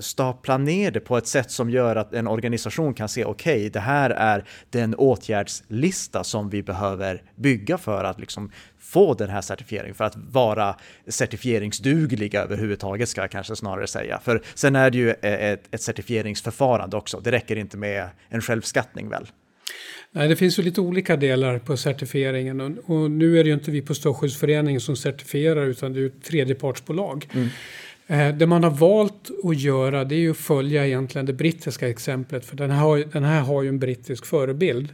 stapla 0.00 0.58
ner 0.58 0.90
det 0.90 1.00
på 1.00 1.16
ett 1.16 1.26
sätt 1.26 1.50
som 1.50 1.70
gör 1.70 1.96
att 1.96 2.14
en 2.14 2.26
organisation 2.26 2.94
kan 2.94 3.08
se 3.08 3.24
okej, 3.24 3.56
okay, 3.56 3.68
det 3.68 3.80
här 3.80 4.10
är 4.10 4.44
den 4.70 4.94
åtgärdslista 4.94 6.24
som 6.24 6.50
vi 6.50 6.62
behöver 6.62 7.22
bygga 7.34 7.78
för 7.78 8.04
att 8.04 8.20
liksom 8.20 8.50
få 8.78 9.14
den 9.14 9.30
här 9.30 9.40
certifieringen, 9.40 9.94
för 9.94 10.04
att 10.04 10.16
vara 10.16 10.76
certifieringsdugliga 11.08 12.42
överhuvudtaget 12.42 13.08
ska 13.08 13.20
jag 13.20 13.30
kanske 13.30 13.56
snarare 13.56 13.86
säga. 13.86 14.20
För 14.24 14.42
sen 14.54 14.76
är 14.76 14.90
det 14.90 14.98
ju 14.98 15.10
ett, 15.10 15.62
ett 15.70 15.82
certifieringsförfarande 15.82 16.96
också, 16.96 17.20
det 17.20 17.32
räcker 17.32 17.56
inte 17.56 17.76
med 17.76 18.08
en 18.28 18.40
självskattning 18.40 19.08
väl? 19.08 19.26
Nej, 20.10 20.28
det 20.28 20.36
finns 20.36 20.58
ju 20.58 20.62
lite 20.62 20.80
olika 20.80 21.16
delar 21.16 21.58
på 21.58 21.76
certifieringen 21.76 22.60
och, 22.60 22.90
och 22.90 23.10
nu 23.10 23.38
är 23.38 23.44
det 23.44 23.48
ju 23.48 23.54
inte 23.54 23.70
vi 23.70 23.82
på 23.82 23.94
Strålskyddsföreningen 23.94 24.80
som 24.80 24.96
certifierar 24.96 25.66
utan 25.66 25.92
det 25.92 25.98
är 25.98 26.00
ju 26.00 26.06
ett 26.06 26.24
tredjepartsbolag. 26.24 27.28
Mm. 27.34 27.48
Eh, 28.06 28.34
det 28.34 28.46
man 28.46 28.64
har 28.64 28.70
valt 28.70 29.30
att 29.44 29.60
göra 29.60 30.04
det 30.04 30.14
är 30.14 30.18
ju 30.18 30.30
att 30.30 30.36
följa 30.36 30.86
egentligen 30.86 31.26
det 31.26 31.32
brittiska 31.32 31.88
exemplet 31.88 32.44
för 32.44 32.56
den 32.56 32.70
här, 32.70 33.12
den 33.12 33.24
här 33.24 33.40
har 33.40 33.62
ju 33.62 33.68
en 33.68 33.78
brittisk 33.78 34.26
förebild. 34.26 34.92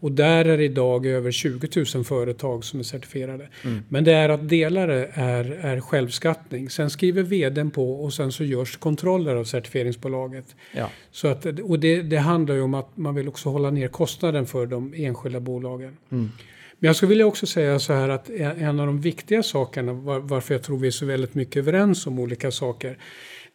Och 0.00 0.12
där 0.12 0.44
är 0.44 0.58
det 0.58 0.64
idag 0.64 1.06
över 1.06 1.30
20 1.30 1.84
000 1.94 2.04
företag 2.04 2.64
som 2.64 2.80
är 2.80 2.84
certifierade. 2.84 3.48
Mm. 3.64 3.82
Men 3.88 4.04
det 4.04 4.12
är 4.12 4.28
att 4.28 4.48
delare 4.48 5.10
är, 5.12 5.44
är 5.44 5.80
självskattning. 5.80 6.70
Sen 6.70 6.90
skriver 6.90 7.22
vdn 7.22 7.70
på 7.70 8.04
och 8.04 8.12
sen 8.12 8.32
så 8.32 8.44
görs 8.44 8.76
kontroller 8.76 9.36
av 9.36 9.44
certifieringsbolaget. 9.44 10.56
Ja. 10.72 10.90
Så 11.10 11.28
att, 11.28 11.46
och 11.46 11.78
det, 11.78 12.02
det 12.02 12.16
handlar 12.16 12.54
ju 12.54 12.62
om 12.62 12.74
att 12.74 12.96
man 12.96 13.14
vill 13.14 13.28
också 13.28 13.48
hålla 13.48 13.70
ner 13.70 13.88
kostnaden 13.88 14.46
för 14.46 14.66
de 14.66 14.94
enskilda 14.96 15.40
bolagen. 15.40 15.96
Mm. 16.12 16.30
Men 16.78 16.86
jag 16.86 16.96
skulle 16.96 17.08
vilja 17.08 17.26
också 17.26 17.46
säga 17.46 17.78
så 17.78 17.92
här 17.92 18.08
att 18.08 18.30
en 18.30 18.80
av 18.80 18.86
de 18.86 19.00
viktiga 19.00 19.42
sakerna 19.42 19.92
varför 19.92 20.54
jag 20.54 20.62
tror 20.62 20.78
vi 20.78 20.86
är 20.86 20.90
så 20.90 21.06
väldigt 21.06 21.34
mycket 21.34 21.56
överens 21.56 22.06
om 22.06 22.18
olika 22.18 22.50
saker. 22.50 22.98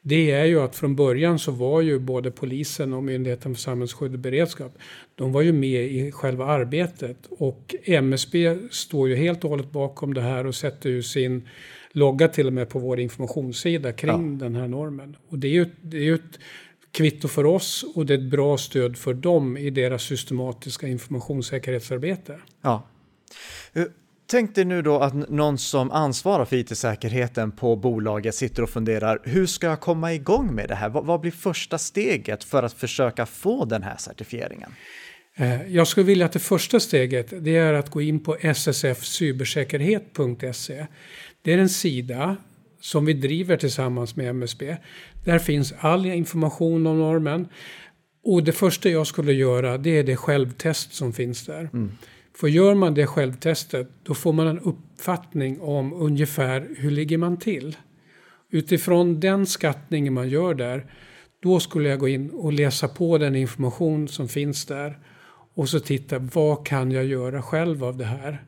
Det 0.02 0.32
är 0.32 0.46
ju 0.46 0.60
att 0.62 0.76
från 0.76 0.96
början 0.96 1.40
så 1.40 1.52
var 1.52 1.82
ju 1.82 2.00
både 2.00 2.32
polisen 2.32 2.94
och 2.94 3.04
Myndigheten 3.04 3.56
för 3.56 3.62
samhällsskydd 3.62 4.14
och 4.14 4.20
beredskap. 4.20 4.78
De 5.16 5.32
var 5.32 5.42
ju 5.42 5.54
med 5.54 5.86
i 5.86 6.12
själva 6.12 6.46
arbetet 6.46 7.18
och 7.30 7.76
MSB 7.84 8.58
står 8.72 9.10
ju 9.10 9.16
helt 9.16 9.44
och 9.44 9.50
hållet 9.50 9.72
bakom 9.72 10.14
det 10.14 10.22
här 10.22 10.46
och 10.46 10.56
sätter 10.56 10.90
ju 10.90 11.04
sin 11.04 11.48
logga 11.92 12.28
till 12.28 12.48
och 12.48 12.54
med 12.54 12.70
på 12.70 12.80
vår 12.80 13.00
informationssida 13.00 13.94
kring 13.94 14.34
ja. 14.40 14.46
den 14.46 14.56
här 14.56 14.68
normen. 14.68 15.16
Och 15.30 15.40
det 15.40 15.48
är 15.48 15.52
ju, 15.52 15.66
det 15.82 15.98
är 15.98 16.02
ju 16.02 16.16
ett 16.16 16.40
kvitto 16.92 17.28
för 17.28 17.46
oss 17.46 17.86
och 17.96 18.06
det 18.06 18.14
är 18.14 18.18
ett 18.18 18.32
bra 18.32 18.58
stöd 18.58 18.98
för 18.98 19.14
dem 19.14 19.58
i 19.58 19.70
deras 19.70 20.04
systematiska 20.04 20.88
informationssäkerhetsarbete. 20.88 22.40
Ja, 22.62 22.84
tänk 24.28 24.56
dig 24.56 24.66
nu 24.66 24.82
då 24.82 25.00
att 25.00 25.30
någon 25.30 25.58
som 25.58 25.92
ansvarar 25.92 26.46
för 26.46 26.56
it-säkerheten 26.56 27.52
på 27.52 27.76
bolaget 27.76 28.36
sitter 28.36 28.64
och 28.64 28.70
funderar, 28.70 29.22
hur 29.24 29.46
ska 29.46 29.68
jag 29.68 29.80
komma 29.80 30.14
igång 30.14 30.56
med 30.56 30.70
det 30.70 30.76
här? 30.76 30.90
Vad 30.90 31.20
blir 31.20 31.32
första 31.32 31.78
steget 31.78 32.44
för 32.44 32.64
att 32.64 32.74
försöka 32.74 33.26
få 33.26 33.66
den 33.66 33.84
här 33.84 33.98
certifieringen? 33.98 34.72
Eh, 35.36 35.68
jag 35.68 35.88
skulle 35.88 36.06
vilja 36.06 36.26
att 36.26 36.32
det 36.32 36.40
första 36.40 36.80
steget 36.80 37.44
det 37.44 37.58
är 37.58 37.74
att 37.74 37.90
gå 37.90 38.02
in 38.02 38.24
på 38.24 38.38
ssfcybersäkerhet.se. 38.54 40.88
Det 41.42 41.54
är 41.54 41.58
en 41.58 41.70
sida 41.70 42.38
som 42.82 43.06
vi 43.06 43.14
driver 43.14 43.58
tillsammans 43.58 44.16
med 44.16 44.30
MSB. 44.30 44.78
Där 45.26 45.40
finns 45.40 45.74
all 45.80 46.06
information 46.06 46.88
om 46.88 46.98
normen. 46.98 47.48
Och 48.24 48.44
det 48.44 48.52
första 48.52 48.90
jag 48.90 49.08
skulle 49.08 49.34
göra 49.34 49.78
det 49.78 49.98
är 49.98 50.04
det 50.04 50.16
självtest 50.16 50.94
som 50.94 51.14
finns 51.14 51.46
där. 51.46 51.70
Mm. 51.74 51.92
För 52.40 52.48
gör 52.48 52.76
man 52.76 52.94
det 52.94 53.08
självtestet 53.08 53.90
då 54.04 54.14
får 54.14 54.34
man 54.34 54.48
en 54.48 54.60
uppfattning 54.60 55.62
om 55.62 55.94
ungefär 55.94 56.68
hur 56.78 56.92
ligger 56.92 57.18
man 57.18 57.38
till. 57.38 57.78
Utifrån 58.50 59.20
den 59.20 59.46
skattningen 59.46 60.14
man 60.14 60.30
gör 60.30 60.54
där 60.54 60.94
då 61.40 61.60
skulle 61.60 61.90
jag 61.90 62.00
gå 62.00 62.08
in 62.08 62.30
och 62.30 62.54
läsa 62.54 62.88
på 62.88 63.18
den 63.18 63.36
information 63.36 64.08
som 64.08 64.28
finns 64.28 64.66
där 64.66 65.00
och 65.54 65.70
så 65.70 65.80
titta 65.80 66.20
vad 66.20 66.66
kan 66.66 66.92
jag 66.92 67.06
göra 67.06 67.42
själv 67.42 67.84
av 67.84 67.98
det 67.98 68.06
här? 68.06 68.44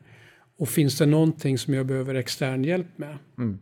Och 0.58 0.68
finns 0.68 0.98
det 0.98 1.06
någonting 1.06 1.58
som 1.58 1.74
jag 1.74 1.86
behöver 1.86 2.14
extern 2.14 2.64
hjälp 2.64 2.98
med? 2.98 3.18
Mm. 3.38 3.58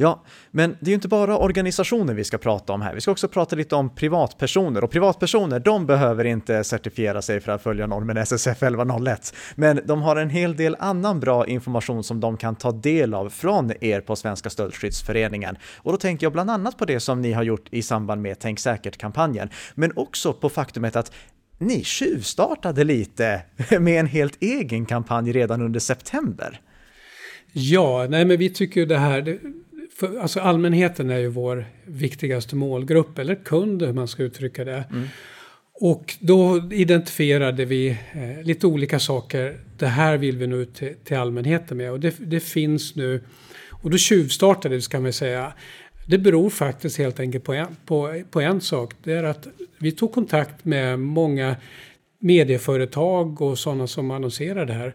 Ja, 0.00 0.22
men 0.50 0.76
det 0.80 0.86
är 0.86 0.88
ju 0.88 0.94
inte 0.94 1.08
bara 1.08 1.38
organisationer 1.38 2.14
vi 2.14 2.24
ska 2.24 2.38
prata 2.38 2.72
om 2.72 2.82
här. 2.82 2.94
Vi 2.94 3.00
ska 3.00 3.10
också 3.10 3.28
prata 3.28 3.56
lite 3.56 3.74
om 3.74 3.94
privatpersoner 3.94 4.84
och 4.84 4.90
privatpersoner, 4.90 5.60
de 5.60 5.86
behöver 5.86 6.24
inte 6.24 6.64
certifiera 6.64 7.22
sig 7.22 7.40
för 7.40 7.52
att 7.52 7.62
följa 7.62 7.86
normen 7.86 8.16
SSF 8.16 8.62
1101, 8.62 9.34
men 9.54 9.80
de 9.84 10.02
har 10.02 10.16
en 10.16 10.30
hel 10.30 10.56
del 10.56 10.76
annan 10.78 11.20
bra 11.20 11.46
information 11.46 12.04
som 12.04 12.20
de 12.20 12.36
kan 12.36 12.56
ta 12.56 12.72
del 12.72 13.14
av 13.14 13.28
från 13.30 13.72
er 13.80 14.00
på 14.00 14.16
Svenska 14.16 14.50
Stöldskyddsföreningen. 14.50 15.56
Och 15.76 15.92
då 15.92 15.98
tänker 15.98 16.26
jag 16.26 16.32
bland 16.32 16.50
annat 16.50 16.78
på 16.78 16.84
det 16.84 17.00
som 17.00 17.20
ni 17.20 17.32
har 17.32 17.42
gjort 17.42 17.68
i 17.70 17.82
samband 17.82 18.22
med 18.22 18.38
Tänk 18.38 18.58
säkert-kampanjen, 18.58 19.48
men 19.74 19.92
också 19.96 20.32
på 20.32 20.48
faktumet 20.48 20.96
att 20.96 21.12
ni 21.58 21.84
tjuvstartade 21.84 22.84
lite 22.84 23.42
med 23.80 24.00
en 24.00 24.06
helt 24.06 24.42
egen 24.42 24.86
kampanj 24.86 25.32
redan 25.32 25.62
under 25.62 25.80
september. 25.80 26.60
Ja, 27.52 28.06
nej 28.10 28.24
men 28.24 28.38
vi 28.38 28.50
tycker 28.50 28.86
det 28.86 28.98
här, 28.98 29.38
för, 30.00 30.18
alltså 30.18 30.40
allmänheten 30.40 31.10
är 31.10 31.18
ju 31.18 31.28
vår 31.28 31.64
viktigaste 31.84 32.56
målgrupp, 32.56 33.18
eller 33.18 33.34
kund 33.34 33.82
hur 33.82 33.92
man 33.92 34.08
ska 34.08 34.22
uttrycka 34.22 34.64
det. 34.64 34.84
Mm. 34.90 35.08
Och 35.72 36.14
då 36.20 36.68
identifierade 36.72 37.64
vi 37.64 37.88
eh, 37.88 38.42
lite 38.42 38.66
olika 38.66 38.98
saker. 38.98 39.60
Det 39.78 39.86
här 39.86 40.16
vill 40.16 40.36
vi 40.36 40.46
nå 40.46 40.56
ut 40.56 40.74
till, 40.74 40.94
till 41.04 41.16
allmänheten 41.16 41.76
med. 41.76 41.92
Och 41.92 42.00
det, 42.00 42.14
det, 42.18 42.40
finns 42.40 42.96
nu, 42.96 43.20
och 43.70 43.90
då 43.90 43.98
tjuvstartade 43.98 44.74
det 44.74 44.82
ska 44.82 45.00
man 45.00 45.12
säga. 45.12 45.52
Det 46.06 46.18
beror 46.18 46.50
faktiskt 46.50 46.98
helt 46.98 47.20
enkelt 47.20 47.44
på 47.44 47.52
en, 47.52 47.76
på, 47.86 48.22
på 48.30 48.40
en 48.40 48.60
sak. 48.60 48.94
Det 49.02 49.12
är 49.12 49.24
att 49.24 49.46
vi 49.78 49.92
tog 49.92 50.12
kontakt 50.12 50.64
med 50.64 50.98
många 50.98 51.56
medieföretag 52.18 53.42
och 53.42 53.58
sådana 53.58 53.86
som 53.86 54.10
annonserar 54.10 54.66
det 54.66 54.72
här. 54.72 54.94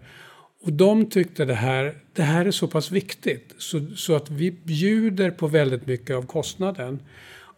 Och 0.66 0.74
de 0.74 1.10
tyckte 1.10 1.46
det 1.46 1.54
här, 1.54 1.96
det 2.14 2.22
här 2.22 2.46
är 2.46 2.52
så 2.52 2.68
pass 2.68 2.92
viktigt 2.92 3.56
så, 3.58 3.86
så 3.96 4.16
att 4.16 4.30
vi 4.30 4.52
bjuder 4.52 5.32
på 5.32 5.48
väldigt 5.48 5.88
mycket 5.88 6.16
av 6.16 6.26
kostnaden 6.26 7.00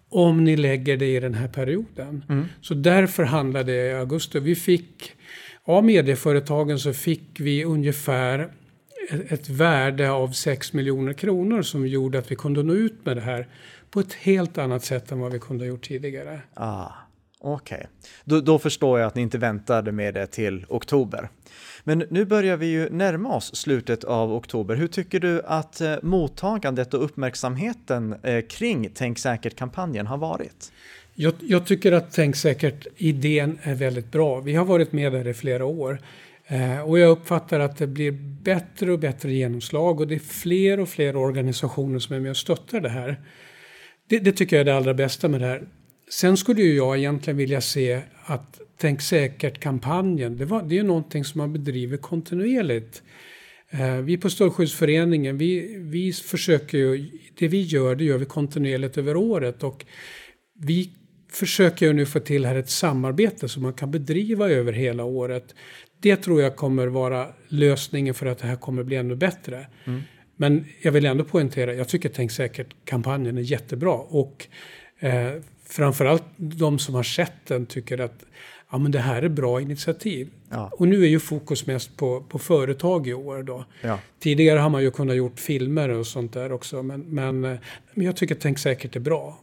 om 0.10 0.44
ni 0.44 0.58
lägger 0.58 0.98
det 0.98 1.16
i 1.16 1.20
den 1.20 1.34
här 1.34 1.48
perioden. 1.48 2.24
Mm. 2.30 2.46
Så 2.62 2.74
därför 2.74 3.24
handlade 3.24 3.72
det 3.72 3.88
i 3.88 3.94
augusti. 3.94 4.40
Vi 4.40 4.56
fick, 4.56 5.12
av 5.64 5.84
medieföretagen 5.84 6.80
så 6.80 6.94
fick 6.94 7.40
vi 7.40 7.64
ungefär 7.64 8.40
ett, 9.10 9.32
ett 9.32 9.50
värde 9.50 10.12
av 10.12 10.32
6 10.32 10.74
miljoner 10.74 11.14
kronor 11.14 11.62
som 11.62 11.88
gjorde 11.88 12.20
att 12.20 12.32
vi 12.32 12.36
kunde 12.36 12.64
nå 12.64 12.74
ut 12.74 13.06
med 13.06 13.18
det 13.18 13.22
här 13.22 13.48
på 13.92 14.00
ett 14.00 14.14
helt 14.14 14.58
annat 14.58 14.84
sätt 14.84 15.12
än 15.12 15.20
vad 15.20 15.32
vi 15.32 15.40
kunde 15.40 15.64
ha 15.64 15.70
gjort 15.70 15.88
tidigare. 15.88 16.42
Ah, 16.54 16.92
Okej, 17.40 17.78
okay. 17.78 17.88
då, 18.24 18.42
då 18.42 18.60
förstår 18.60 19.00
jag 19.00 19.08
att 19.08 19.16
ni 19.16 19.22
inte 19.22 19.38
väntade 19.38 19.92
med 19.92 20.14
det 20.14 20.28
till 20.28 20.66
oktober. 20.70 21.30
Men 21.88 22.04
nu 22.10 22.26
börjar 22.26 22.58
vi 22.58 22.66
ju 22.66 22.90
närma 22.90 23.36
oss 23.36 23.56
slutet 23.56 24.04
av 24.04 24.34
oktober. 24.34 24.76
Hur 24.76 24.88
tycker 24.88 25.20
du 25.20 25.42
att 25.42 25.82
eh, 25.82 25.96
mottagandet 26.02 26.94
och 26.94 27.04
uppmärksamheten 27.04 28.16
eh, 28.24 28.46
kring 28.46 28.90
Tänk 28.94 29.20
säkert-kampanjen 29.20 30.08
har 30.08 30.18
varit? 30.18 30.72
Jag, 31.16 31.34
jag, 31.40 31.66
tycker 31.66 31.92
att 31.92 32.12
Tänk 32.12 32.36
säkert-idén 32.36 33.60
är 33.62 33.76
väldigt 33.76 34.12
bra. 34.12 34.40
Vi 34.40 34.56
har 34.56 34.66
varit 34.66 34.92
med 34.92 35.12
där 35.12 35.28
i 35.28 35.34
flera 35.34 35.66
år. 35.66 36.02
Eh, 36.48 36.80
och 36.80 37.00
jag 37.00 37.10
uppfattar 37.10 37.60
att 37.60 37.78
det 37.78 37.88
blir 37.88 38.12
bättre 38.44 38.92
och 38.92 39.00
bättre 39.00 39.34
genomslag 39.34 40.00
och 40.00 40.08
det 40.08 40.16
är 40.16 40.20
fler 40.20 40.80
och 40.80 40.90
fler 40.90 41.16
organisationer 41.16 42.00
som 42.00 42.16
är 42.16 42.20
med 42.20 42.32
och 42.32 42.38
stöttar 42.38 42.82
det 42.82 42.90
här. 42.90 43.20
Det, 44.10 44.20
det 44.20 44.32
tycker 44.32 44.56
jag 44.56 44.62
är 44.62 44.66
det 44.66 44.78
allra 44.78 44.94
bästa 44.94 45.28
med 45.28 45.42
det 45.42 45.48
här. 45.48 45.68
Sen 46.10 46.38
skulle 46.38 46.62
ju 46.62 46.76
jag 46.76 46.98
egentligen 46.98 47.38
vilja 47.38 47.62
se 47.62 48.02
att 48.26 48.62
Tänk 48.80 49.02
säkert-kampanjen, 49.02 50.38
det, 50.38 50.46
det 50.46 50.76
är 50.76 50.78
ju 50.78 50.84
någonting 50.84 51.26
som 51.26 51.38
man 51.38 51.54
bedriver 51.54 51.98
kontinuerligt. 51.98 53.04
Eh, 53.70 53.96
vi 53.96 54.18
på 54.18 54.30
Strålskyddsföreningen, 54.30 55.38
vi, 55.38 55.78
vi 55.80 56.14
försöker 56.14 56.78
ju, 56.78 57.10
det 57.38 57.48
vi 57.48 57.62
gör, 57.62 57.96
det 57.96 58.04
gör 58.04 58.18
vi 58.18 58.26
kontinuerligt 58.26 58.98
över 58.98 59.16
året 59.16 59.64
och 59.64 59.86
vi 60.60 60.92
försöker 61.32 61.86
ju 61.86 61.94
nu 61.94 62.06
få 62.06 62.20
till 62.20 62.46
här 62.46 62.56
ett 62.56 62.70
samarbete 62.70 63.50
som 63.50 63.64
man 63.64 63.74
kan 63.74 63.92
bedriva 63.92 64.50
över 64.50 64.74
hela 64.74 65.04
året. 65.04 65.56
Det 66.02 66.16
tror 66.16 66.42
jag 66.42 66.56
kommer 66.56 66.88
vara 66.88 67.28
lösningen 67.48 68.14
för 68.14 68.26
att 68.26 68.38
det 68.38 68.48
här 68.48 68.56
kommer 68.56 68.84
bli 68.84 68.96
ännu 68.96 69.16
bättre. 69.16 69.68
Mm. 69.86 70.02
Men 70.36 70.66
jag 70.82 70.92
vill 70.92 71.06
ändå 71.06 71.24
poängtera, 71.24 71.74
jag 71.74 71.88
tycker 71.88 72.10
Tänk 72.10 72.32
säkert-kampanjen 72.32 73.38
är 73.38 73.42
jättebra 73.42 73.94
och 73.94 74.48
eh, 75.00 75.34
framförallt 75.70 76.24
de 76.38 76.80
som 76.80 76.96
har 76.96 77.04
sett 77.04 77.46
den 77.48 77.66
tycker 77.66 77.98
att 77.98 78.24
ja 78.72 78.78
men 78.78 78.92
det 78.92 79.00
här 79.00 79.22
är 79.22 79.30
bra 79.30 79.62
initiativ. 79.62 80.30
Ja. 80.50 80.72
Och 80.74 80.88
nu 80.88 81.04
är 81.04 81.08
ju 81.08 81.20
fokus 81.20 81.66
mest 81.66 81.98
på, 81.98 82.22
på 82.30 82.40
företag 82.40 83.08
i 83.08 83.14
år 83.14 83.44
då. 83.44 83.66
Ja. 83.82 84.00
Tidigare 84.20 84.60
har 84.60 84.70
man 84.70 84.84
ju 84.84 84.92
kunnat 84.92 85.16
gjort 85.16 85.40
filmer 85.40 85.90
och 85.90 86.08
sånt 86.08 86.34
där 86.34 86.52
också, 86.52 86.84
men, 86.84 87.02
men, 87.02 87.42
men 87.94 88.06
jag 88.06 88.16
tycker 88.16 88.36
Tänk 88.36 88.60
säkert 88.60 88.96
är 88.96 89.00
bra. 89.00 89.40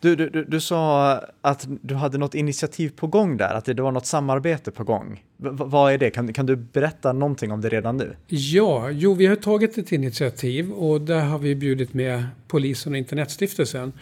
Du, 0.00 0.16
du, 0.16 0.30
du, 0.30 0.44
du 0.44 0.60
sa 0.60 1.12
att 1.40 1.66
du 1.82 1.94
hade 1.94 2.18
något 2.18 2.34
initiativ 2.34 2.92
på 2.96 3.06
gång 3.06 3.36
där, 3.36 3.54
att 3.54 3.64
det, 3.64 3.82
var 3.82 3.92
något 3.92 4.06
samarbete 4.06 4.70
på 4.70 4.84
gång. 4.84 5.24
V 5.36 5.48
vad 5.52 5.92
är 5.92 5.98
det? 5.98 6.10
Kan, 6.10 6.32
kan 6.32 6.46
du 6.46 6.56
berätta 6.56 7.12
någonting 7.12 7.52
om 7.52 7.60
det 7.60 7.68
redan 7.68 7.96
nu? 7.96 8.16
Ja, 8.26 8.90
jo, 8.90 9.14
vi 9.14 9.26
har 9.26 9.36
tagit 9.36 9.78
ett 9.78 9.92
initiativ 9.92 10.72
och 10.72 11.00
där 11.00 11.20
har 11.20 11.38
vi 11.38 11.54
bjudit 11.54 11.94
med 11.94 12.24
polisen 12.48 12.92
och 12.92 12.98
Internetstiftelsen. 12.98 13.92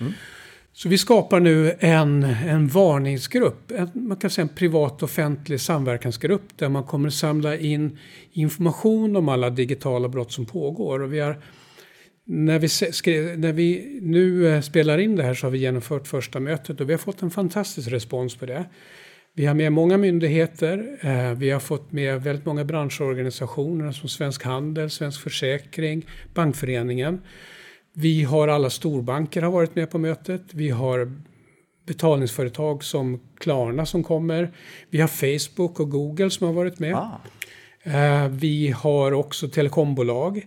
Så 0.73 0.89
vi 0.89 0.99
skapar 0.99 1.41
nu 1.41 1.77
en, 1.81 2.23
en 2.23 2.69
varningsgrupp, 2.69 3.71
en, 3.71 3.91
man 3.95 4.17
kan 4.17 4.31
säga 4.31 4.43
en 4.43 4.55
privat 4.55 5.03
offentlig 5.03 5.61
samverkansgrupp 5.61 6.57
där 6.57 6.69
man 6.69 6.85
kommer 6.85 7.11
samla 7.11 7.57
in 7.57 7.99
information 8.33 9.17
om 9.17 9.29
alla 9.29 9.51
digitala 9.51 10.09
brott 10.09 10.33
som 10.33 10.47
pågår. 10.47 11.03
Och 11.03 11.13
vi 11.13 11.21
har, 11.21 11.39
när, 12.25 12.59
vi 12.59 12.69
skrev, 12.69 13.39
när 13.39 13.53
vi 13.53 13.99
nu 14.03 14.49
eh, 14.49 14.61
spelar 14.61 14.99
in 14.99 15.17
det 15.17 15.23
här 15.23 15.35
så 15.35 15.47
har 15.47 15.51
vi 15.51 15.59
genomfört 15.59 16.07
första 16.07 16.41
mötet 16.41 16.81
och 16.81 16.89
vi 16.89 16.93
har 16.93 16.99
fått 16.99 17.23
en 17.23 17.31
fantastisk 17.31 17.91
respons 17.91 18.37
på 18.37 18.47
det. 18.47 18.65
Vi 19.35 19.47
har 19.47 19.55
med 19.55 19.73
många 19.73 19.97
myndigheter, 19.97 20.99
eh, 21.01 21.39
vi 21.39 21.51
har 21.51 21.61
fått 21.61 21.93
med 21.93 22.23
väldigt 22.23 22.47
många 22.47 22.65
branschorganisationer 22.65 23.93
som 23.93 24.09
Svensk 24.09 24.45
Handel, 24.45 24.91
Svensk 24.91 25.21
Försäkring, 25.23 26.07
Bankföreningen. 26.35 27.21
Vi 27.95 28.23
har 28.23 28.49
alla 28.49 28.71
storbanker 28.71 29.43
har 29.43 29.51
varit 29.51 29.75
med 29.77 29.91
på 29.91 29.99
mötet. 29.99 30.43
Vi 30.53 30.71
har 30.71 31.13
betalningsföretag 31.87 32.85
som 32.85 33.21
Klarna 33.39 33.87
som 33.87 34.05
kommer. 34.05 34.51
Vi 34.91 35.01
har 35.01 35.09
Facebook 35.09 35.81
och 35.81 35.91
Google 35.91 36.31
som 36.31 36.47
har 36.47 36.55
varit 36.55 36.79
med. 36.79 36.95
Ah, 36.95 37.21
Eh, 37.83 38.29
Vi 38.29 38.71
har 38.71 39.13
också 39.13 39.49
telekombolag. 39.49 40.47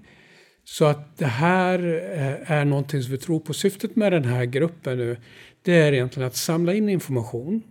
Så 0.64 0.86
att 0.86 1.18
det 1.18 1.26
här 1.26 1.80
eh, 2.14 2.52
är 2.52 2.66
någonting 2.66 3.04
som 3.04 3.12
vi 3.12 3.18
tror 3.18 3.40
på. 3.40 3.54
Syftet 3.54 3.96
med 3.96 4.12
den 4.12 4.26
här 4.26 4.46
gruppen 4.46 4.98
nu, 4.98 5.18
det 5.62 5.74
är 5.74 5.94
egentligen 5.94 6.28
att 6.28 6.36
samla 6.36 6.74
in 6.74 6.90
information. 6.90 7.62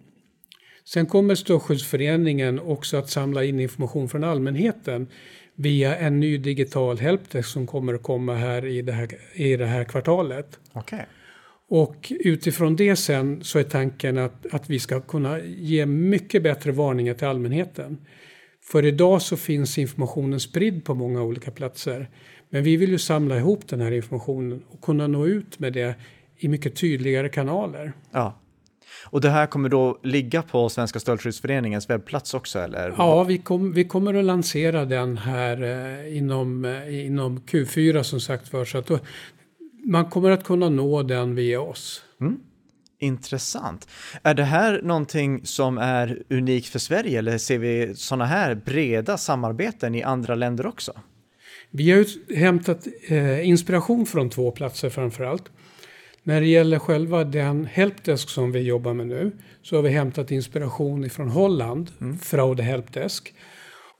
Sen 0.85 1.07
kommer 1.07 1.35
Strålskyddsföreningen 1.35 2.61
också 2.61 2.97
att 2.97 3.11
samla 3.11 3.45
in 3.45 3.61
information 3.61 4.09
från 4.09 4.25
allmänheten 4.25 5.09
via 5.61 5.97
en 5.97 6.21
ny 6.21 6.39
digital 6.39 6.99
helpdesk 6.99 7.49
som 7.49 7.67
kommer 7.67 7.95
att 7.95 8.03
komma 8.03 8.35
här 8.35 8.67
i 8.67 8.83
det 8.83 8.93
här, 8.93 9.09
i 9.35 9.57
det 9.57 9.67
här 9.67 9.85
kvartalet. 9.85 10.59
okej. 10.73 11.07
Och 11.69 12.13
utifrån 12.21 12.77
det 12.77 12.97
sen 12.97 13.45
så 13.45 13.59
är 13.59 13.63
tanken 13.63 14.19
att, 14.19 14.55
att 14.55 14.71
vi 14.71 14.79
ska 14.79 15.01
kunna 15.01 15.41
ge 15.41 15.87
mycket 15.87 16.43
bättre 16.43 16.73
varningar 16.73 17.15
till 17.15 17.27
allmänheten. 17.27 17.99
För 18.63 18.85
idag 18.85 19.23
så 19.23 19.37
finns 19.37 19.79
informationen 19.79 20.41
spridd 20.41 20.85
på 20.85 20.95
många 20.95 21.23
olika 21.23 21.51
platser. 21.51 22.11
Men 22.51 22.65
vi 22.65 22.77
vill 22.77 22.91
ju 22.91 22.99
samla 22.99 23.37
ihop 23.37 23.69
den 23.69 23.81
här 23.81 23.93
informationen 23.93 24.63
och 24.69 24.81
kunna 24.81 25.07
nå 25.07 25.27
ut 25.27 25.59
med 25.59 25.73
det 25.73 25.95
i 26.37 26.49
mycket 26.49 26.77
tydligare 26.77 27.29
kanaler. 27.29 27.93
Ja. 28.13 28.41
Och 29.05 29.21
det 29.21 29.31
här 29.31 29.47
kommer 29.47 29.69
då 29.69 29.99
ligga 30.03 30.43
på 30.43 30.69
Svenska 30.69 31.01
Stöldskyddsföreningens 31.01 31.91
webbplats 31.91 32.35
också, 32.35 32.59
eller? 32.59 32.95
Ja, 32.99 33.25
vi, 33.25 33.39
kom, 33.39 33.73
vi 33.73 33.85
kommer 33.85 34.15
att 34.15 34.25
lansera 34.25 34.85
den 34.85 35.19
här 35.19 35.63
eh, 35.63 36.17
inom, 36.17 36.65
eh, 36.65 37.07
inom 37.07 37.41
Q4 37.41 38.03
som 38.03 38.21
sagt 38.21 38.49
för 38.49 38.65
så 38.65 38.79
att 38.79 38.87
då, 38.87 38.99
man 39.85 40.11
kommer 40.11 40.31
att 40.31 40.45
kunna 40.45 40.69
nå 40.69 41.03
den 41.03 41.35
via 41.35 41.61
oss. 41.61 42.03
Intressant. 43.03 43.89
Är 44.23 44.35
det 44.35 44.45
här 44.45 44.81
någonting 44.83 45.47
som 45.47 45.79
är 45.79 46.23
unikt 46.31 46.69
för 46.69 46.79
Sverige 46.79 47.19
eller 47.19 47.39
ser 47.39 47.59
vi 47.59 47.95
sådana 47.95 48.25
här 48.25 48.55
breda 48.55 49.19
samarbeten 49.19 49.95
i 49.95 50.03
andra 50.03 50.35
länder 50.35 50.67
också? 50.67 50.93
Vi 51.71 51.91
har 51.91 52.35
hämtat 52.37 52.87
eh, 53.09 53.49
inspiration 53.49 54.07
från 54.07 54.31
två 54.31 54.51
platser 54.51 54.91
framför 54.91 55.25
allt. 55.25 55.51
När 56.23 56.41
det 56.41 56.47
gäller 56.47 56.79
själva 56.79 57.25
den 57.25 57.67
helpdesk 57.67 58.29
som 58.29 58.53
vi 58.53 58.61
jobbar 58.61 58.95
med 58.95 59.07
nu 59.07 59.33
så 59.63 59.77
har 59.77 59.83
vi 59.83 59.91
hämtat 59.91 60.31
inspiration 60.31 61.05
ifrån 61.05 61.29
Holland, 61.29 61.91
Fraude 62.23 62.63
Helpdesk. 62.63 63.35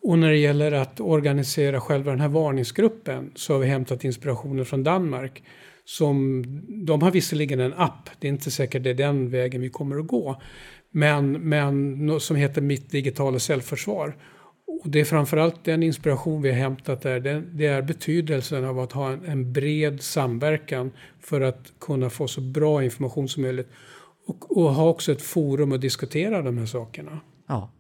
Och 0.03 0.19
när 0.19 0.29
det 0.31 0.37
gäller 0.37 0.73
att 0.73 1.01
organisera 1.01 1.81
själva 1.81 2.11
den 2.11 2.21
här 2.21 2.29
varningsgruppen 2.29 3.31
så 3.35 3.53
har 3.53 3.61
vi 3.61 3.67
hämtat 3.67 4.05
inspirationen 4.05 4.65
från 4.65 4.85
Danmark. 4.85 5.43
Som, 5.85 6.45
de 6.87 7.03
har 7.03 7.11
visserligen 7.11 7.61
en 7.61 7.75
app, 7.75 8.11
det 8.19 8.27
är 8.27 8.33
inte 8.33 8.51
säkert 8.51 8.83
det 8.83 8.91
är 8.91 8.95
den 8.95 9.31
vägen 9.31 9.61
vi 9.61 9.71
kommer 9.71 9.99
att 9.99 10.07
gå. 10.07 10.43
Men, 10.91 11.33
men 11.33 12.21
som 12.21 12.37
heter 12.37 12.63
Mitt 12.63 12.91
digitala 12.91 13.39
självförsvar. 13.39 14.17
Och 14.83 14.91
det 14.91 15.01
är 15.01 15.05
framförallt 15.05 15.65
den 15.65 15.83
inspiration 15.83 16.43
vi 16.43 16.49
har 16.49 16.57
hämtat 16.57 17.03
där. 17.03 17.21
Det, 17.21 17.43
det 17.53 17.67
är 17.67 17.83
betydelsen 17.83 18.65
av 18.65 18.79
att 18.79 18.93
ha 18.93 19.13
en, 19.13 19.25
en 19.25 19.53
bred 19.53 20.03
samverkan 20.03 20.91
för 21.21 21.41
att 21.41 21.73
kunna 21.81 22.11
få 22.11 22.29
så 22.29 22.41
bra 22.41 22.85
information 22.85 23.29
som 23.29 23.43
möjligt. 23.43 23.69
Och, 24.27 24.57
och 24.57 24.75
ha 24.75 24.89
också 24.89 25.13
ett 25.13 25.23
forum 25.23 25.73
att 25.73 25.81
diskutera 25.81 26.43
de 26.43 26.59
här 26.59 26.67
sakerna. 26.67 27.21
Ja. 27.47 27.71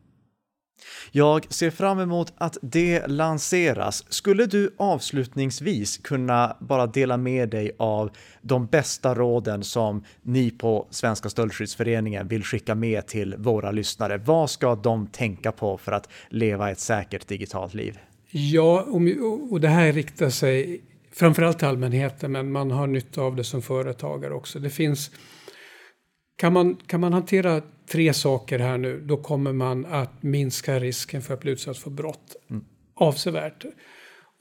Jag 1.12 1.52
ser 1.52 1.70
fram 1.70 2.00
emot 2.00 2.32
att 2.36 2.58
det 2.62 3.06
lanseras. 3.06 4.04
Skulle 4.08 4.46
du 4.46 4.74
avslutningsvis 4.76 5.98
kunna 5.98 6.56
bara 6.60 6.86
dela 6.86 7.16
med 7.16 7.48
dig 7.48 7.72
av 7.78 8.10
de 8.42 8.66
bästa 8.66 9.14
råden 9.14 9.64
som 9.64 10.04
ni 10.22 10.50
på 10.50 10.86
Svenska 10.90 11.28
Stöldskyddsföreningen 11.28 12.28
vill 12.28 12.44
skicka 12.44 12.74
med 12.74 13.06
till 13.06 13.34
våra 13.38 13.70
lyssnare? 13.70 14.18
Vad 14.18 14.50
ska 14.50 14.74
de 14.74 15.06
tänka 15.06 15.52
på 15.52 15.78
för 15.78 15.92
att 15.92 16.08
leva 16.28 16.70
ett 16.70 16.80
säkert 16.80 17.28
digitalt 17.28 17.74
liv? 17.74 17.98
Ja, 18.30 18.86
och, 19.50 19.60
det 19.60 19.68
här 19.68 19.92
riktar 19.92 20.30
sig 20.30 20.80
framförallt 21.12 21.58
till 21.58 21.68
allmänheten 21.68 22.32
men 22.32 22.52
man 22.52 22.70
har 22.70 22.86
nytta 22.86 23.22
av 23.22 23.36
det 23.36 23.44
som 23.44 23.62
företagare 23.62 24.34
också. 24.34 24.58
Det 24.58 24.70
finns, 24.70 25.10
kan, 26.36 26.52
man, 26.52 26.76
kan 26.86 27.00
man 27.00 27.12
hantera 27.12 27.62
tre 27.92 28.12
saker 28.14 28.58
här 28.58 28.78
nu 28.78 29.00
då 29.00 29.16
kommer 29.16 29.52
man 29.52 29.86
att 29.86 30.22
minska 30.22 30.78
risken 30.78 31.22
för 31.22 31.34
att 31.34 31.40
bli 31.40 31.52
utsatt 31.52 31.78
för 31.78 31.90
brott 31.90 32.36
avsevärt. 32.94 33.64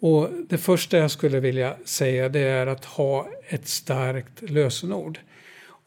Och 0.02 0.30
det 0.50 0.58
första 0.58 0.98
jag 0.98 1.12
skulle 1.12 1.40
vilja 1.40 1.78
säga 1.86 2.30
det 2.30 2.40
är 2.40 2.68
att 2.68 2.86
ha 2.86 3.30
ett 3.48 3.68
starkt 3.68 4.50
lösenord. 4.50 5.20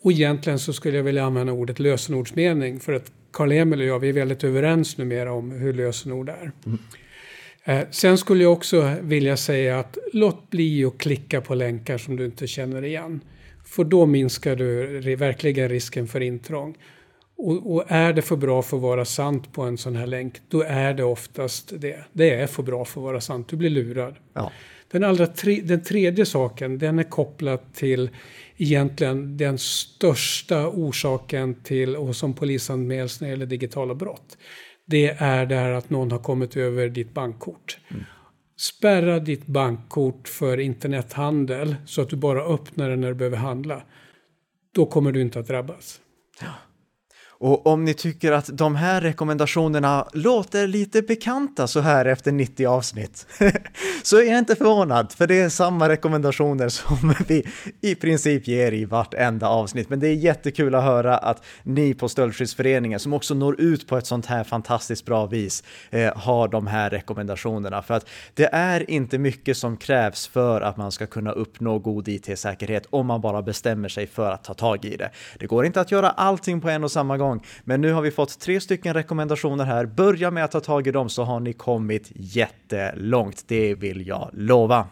Och 0.02 0.12
egentligen 0.12 0.58
så 0.58 0.72
skulle 0.72 0.96
jag 0.96 1.04
vilja 1.04 1.24
använda 1.24 1.52
ordet 1.52 1.78
lösenordsmening 1.78 2.80
för 2.80 2.92
att 2.92 3.12
Karl-Emil 3.32 3.80
och 3.80 3.86
jag 3.86 3.98
vi 3.98 4.08
är 4.08 4.12
väldigt 4.12 4.44
överens 4.44 4.98
numera 4.98 5.32
om 5.32 5.50
hur 5.50 5.72
lösenord 5.72 6.28
är. 6.28 6.52
Eh, 7.64 7.86
sen 7.90 8.18
skulle 8.18 8.42
jag 8.42 8.52
också 8.52 8.94
vilja 9.00 9.36
säga 9.36 9.78
att 9.78 9.98
låt 10.12 10.50
bli 10.50 10.84
att 10.84 10.98
klicka 10.98 11.40
på 11.40 11.54
länkar 11.54 11.98
som 11.98 12.16
du 12.16 12.24
inte 12.24 12.46
känner 12.46 12.84
igen. 12.84 13.20
För 13.64 13.84
då 13.84 14.06
minskar 14.06 14.56
du 14.56 15.00
verkligen 15.16 15.68
risken 15.68 16.08
för 16.08 16.20
intrång. 16.20 16.76
Och, 17.36 17.74
och 17.74 17.84
är 17.88 18.12
det 18.12 18.22
för 18.22 18.36
bra 18.36 18.62
för 18.62 18.76
att 18.76 18.82
vara 18.82 19.04
sant 19.04 19.52
på 19.52 19.62
en 19.62 19.78
sån 19.78 19.96
här 19.96 20.06
länk, 20.06 20.40
då 20.48 20.62
är 20.62 20.94
det 20.94 21.04
oftast 21.04 21.72
det. 21.80 22.04
Det 22.12 22.30
är 22.30 22.46
för 22.46 22.62
bra 22.62 22.84
för 22.84 23.00
att 23.00 23.04
vara 23.04 23.20
sant, 23.20 23.48
du 23.48 23.56
blir 23.56 23.70
lurad. 23.70 24.14
Ja, 24.32 24.52
Den, 24.90 25.04
allra 25.04 25.26
tre, 25.26 25.60
den 25.64 25.82
tredje 25.82 26.26
saken, 26.26 26.78
den 26.78 26.98
är 26.98 27.02
kopplad 27.02 27.72
till 27.72 28.10
egentligen 28.56 29.36
den 29.36 29.58
största 29.58 30.68
orsaken 30.68 31.54
till 31.54 31.96
och 31.96 32.16
som 32.16 32.34
polisanmäls 32.34 33.20
när 33.20 33.28
det 33.28 33.32
gäller 33.32 33.46
digitala 33.46 33.94
brott. 33.94 34.38
Det 34.86 35.08
är 35.08 35.46
det 35.46 35.54
här 35.54 35.70
att 35.70 35.90
någon 35.90 36.10
har 36.10 36.18
kommit 36.18 36.56
över 36.56 36.88
ditt 36.88 37.14
bankkort. 37.14 37.78
Spärra 38.56 39.18
ditt 39.18 39.46
bankkort 39.46 40.28
för 40.28 40.60
internethandel 40.60 41.76
så 41.86 42.02
att 42.02 42.08
du 42.08 42.16
bara 42.16 42.42
öppnar 42.42 42.90
det 42.90 42.96
när 42.96 43.08
du 43.08 43.14
behöver 43.14 43.36
handla. 43.36 43.82
Då 44.74 44.86
kommer 44.86 45.12
du 45.12 45.20
inte 45.20 45.40
att 45.40 45.48
drabbas. 45.48 46.00
Och 47.42 47.66
om 47.66 47.84
ni 47.84 47.94
tycker 47.94 48.32
att 48.32 48.50
de 48.52 48.76
här 48.76 49.00
rekommendationerna 49.00 50.08
låter 50.12 50.66
lite 50.66 51.02
bekanta 51.02 51.66
så 51.66 51.80
här 51.80 52.04
efter 52.04 52.32
90 52.32 52.66
avsnitt, 52.66 53.26
så 54.02 54.16
är 54.16 54.22
jag 54.22 54.38
inte 54.38 54.56
förvånad, 54.56 55.12
för 55.12 55.26
det 55.26 55.40
är 55.40 55.48
samma 55.48 55.88
rekommendationer 55.88 56.68
som 56.68 57.14
vi 57.28 57.46
i 57.80 57.94
princip 57.94 58.48
ger 58.48 58.72
i 58.72 58.84
vartenda 58.84 59.48
avsnitt. 59.48 59.90
Men 59.90 60.00
det 60.00 60.08
är 60.08 60.14
jättekul 60.14 60.74
att 60.74 60.84
höra 60.84 61.16
att 61.16 61.44
ni 61.62 61.94
på 61.94 62.08
Stöldskyddsföreningen, 62.08 63.00
som 63.00 63.12
också 63.12 63.34
når 63.34 63.60
ut 63.60 63.88
på 63.88 63.96
ett 63.96 64.06
sånt 64.06 64.26
här 64.26 64.44
fantastiskt 64.44 65.04
bra 65.04 65.26
vis, 65.26 65.64
eh, 65.90 66.16
har 66.16 66.48
de 66.48 66.66
här 66.66 66.90
rekommendationerna. 66.90 67.82
För 67.82 67.94
att 67.94 68.06
det 68.34 68.48
är 68.52 68.90
inte 68.90 69.18
mycket 69.18 69.56
som 69.56 69.76
krävs 69.76 70.26
för 70.26 70.60
att 70.60 70.76
man 70.76 70.92
ska 70.92 71.06
kunna 71.06 71.32
uppnå 71.32 71.78
god 71.78 72.08
IT-säkerhet 72.08 72.86
om 72.90 73.06
man 73.06 73.20
bara 73.20 73.42
bestämmer 73.42 73.88
sig 73.88 74.06
för 74.06 74.30
att 74.30 74.44
ta 74.44 74.54
tag 74.54 74.84
i 74.84 74.96
det. 74.96 75.10
Det 75.38 75.46
går 75.46 75.66
inte 75.66 75.80
att 75.80 75.90
göra 75.90 76.10
allting 76.10 76.60
på 76.60 76.68
en 76.68 76.84
och 76.84 76.92
samma 76.92 77.18
gång, 77.18 77.31
gång. 77.32 77.46
Men 77.64 77.80
nu 77.80 77.92
har 77.92 78.02
vi 78.02 78.10
fått 78.10 78.40
tre 78.40 78.60
stycken 78.60 78.94
rekommendationer 78.94 79.64
här. 79.64 79.86
Börja 79.86 80.30
med 80.30 80.44
att 80.44 80.50
ta 80.50 80.60
tag 80.60 80.86
i 80.86 80.90
dem 80.90 81.08
så 81.08 81.22
har 81.22 81.40
ni 81.40 81.52
kommit 81.52 82.10
jättelångt. 82.14 83.44
Det 83.46 83.74
vill 83.74 84.06
jag 84.06 84.30
lova. 84.32 84.86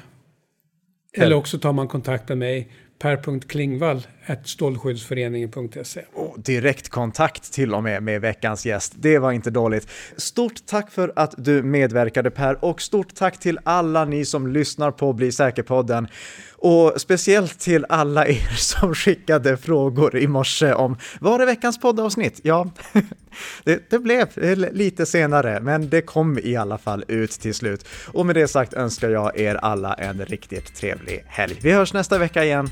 eller 1.16 1.36
också 1.36 1.58
tar 1.58 1.72
man 1.72 1.88
kontakt 1.88 2.28
med 2.28 2.38
mig 2.38 2.68
per.klingvall 2.98 4.06
ståldskyddsföreningen.se. 4.44 6.04
Oh, 6.14 6.38
direktkontakt 6.38 7.52
till 7.52 7.74
och 7.74 7.82
med 7.82 8.02
med 8.02 8.20
veckans 8.20 8.66
gäst. 8.66 8.92
Det 8.96 9.18
var 9.18 9.32
inte 9.32 9.50
dåligt. 9.50 9.88
Stort 10.16 10.66
tack 10.66 10.90
för 10.90 11.12
att 11.16 11.34
du 11.36 11.62
medverkade 11.62 12.30
Per 12.30 12.64
och 12.64 12.82
stort 12.82 13.14
tack 13.14 13.40
till 13.40 13.58
alla 13.64 14.04
ni 14.04 14.24
som 14.24 14.46
lyssnar 14.46 14.90
på 14.90 15.12
Bli 15.12 15.32
säker-podden. 15.32 16.08
Och 16.56 16.92
speciellt 16.96 17.60
till 17.60 17.86
alla 17.88 18.26
er 18.26 18.54
som 18.56 18.94
skickade 18.94 19.56
frågor 19.56 20.16
i 20.16 20.26
morse 20.26 20.72
om 20.72 20.96
var 21.20 21.40
är 21.40 21.46
veckans 21.46 21.80
poddavsnitt? 21.80 22.40
Ja, 22.42 22.70
det, 23.64 23.90
det, 23.90 23.98
blev 23.98 24.28
lite 24.72 25.06
senare, 25.06 25.60
men 25.60 25.88
det 25.88 26.02
kom 26.02 26.38
i 26.38 26.56
alla 26.56 26.78
fall 26.78 27.04
ut 27.08 27.30
till 27.30 27.54
slut. 27.54 27.86
Och 28.12 28.26
med 28.26 28.36
det 28.36 28.48
sagt 28.48 28.74
önskar 28.74 29.10
jag 29.10 29.38
er 29.38 29.54
alla 29.54 29.94
en 29.94 30.24
riktigt 30.24 30.74
trevlig 30.74 31.24
helg. 31.26 31.58
Vi 31.62 31.72
hörs 31.72 31.92
nästa 31.92 32.18
vecka 32.18 32.44
igen. 32.44 32.70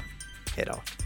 Hej 0.56 0.66
då! 0.66 1.01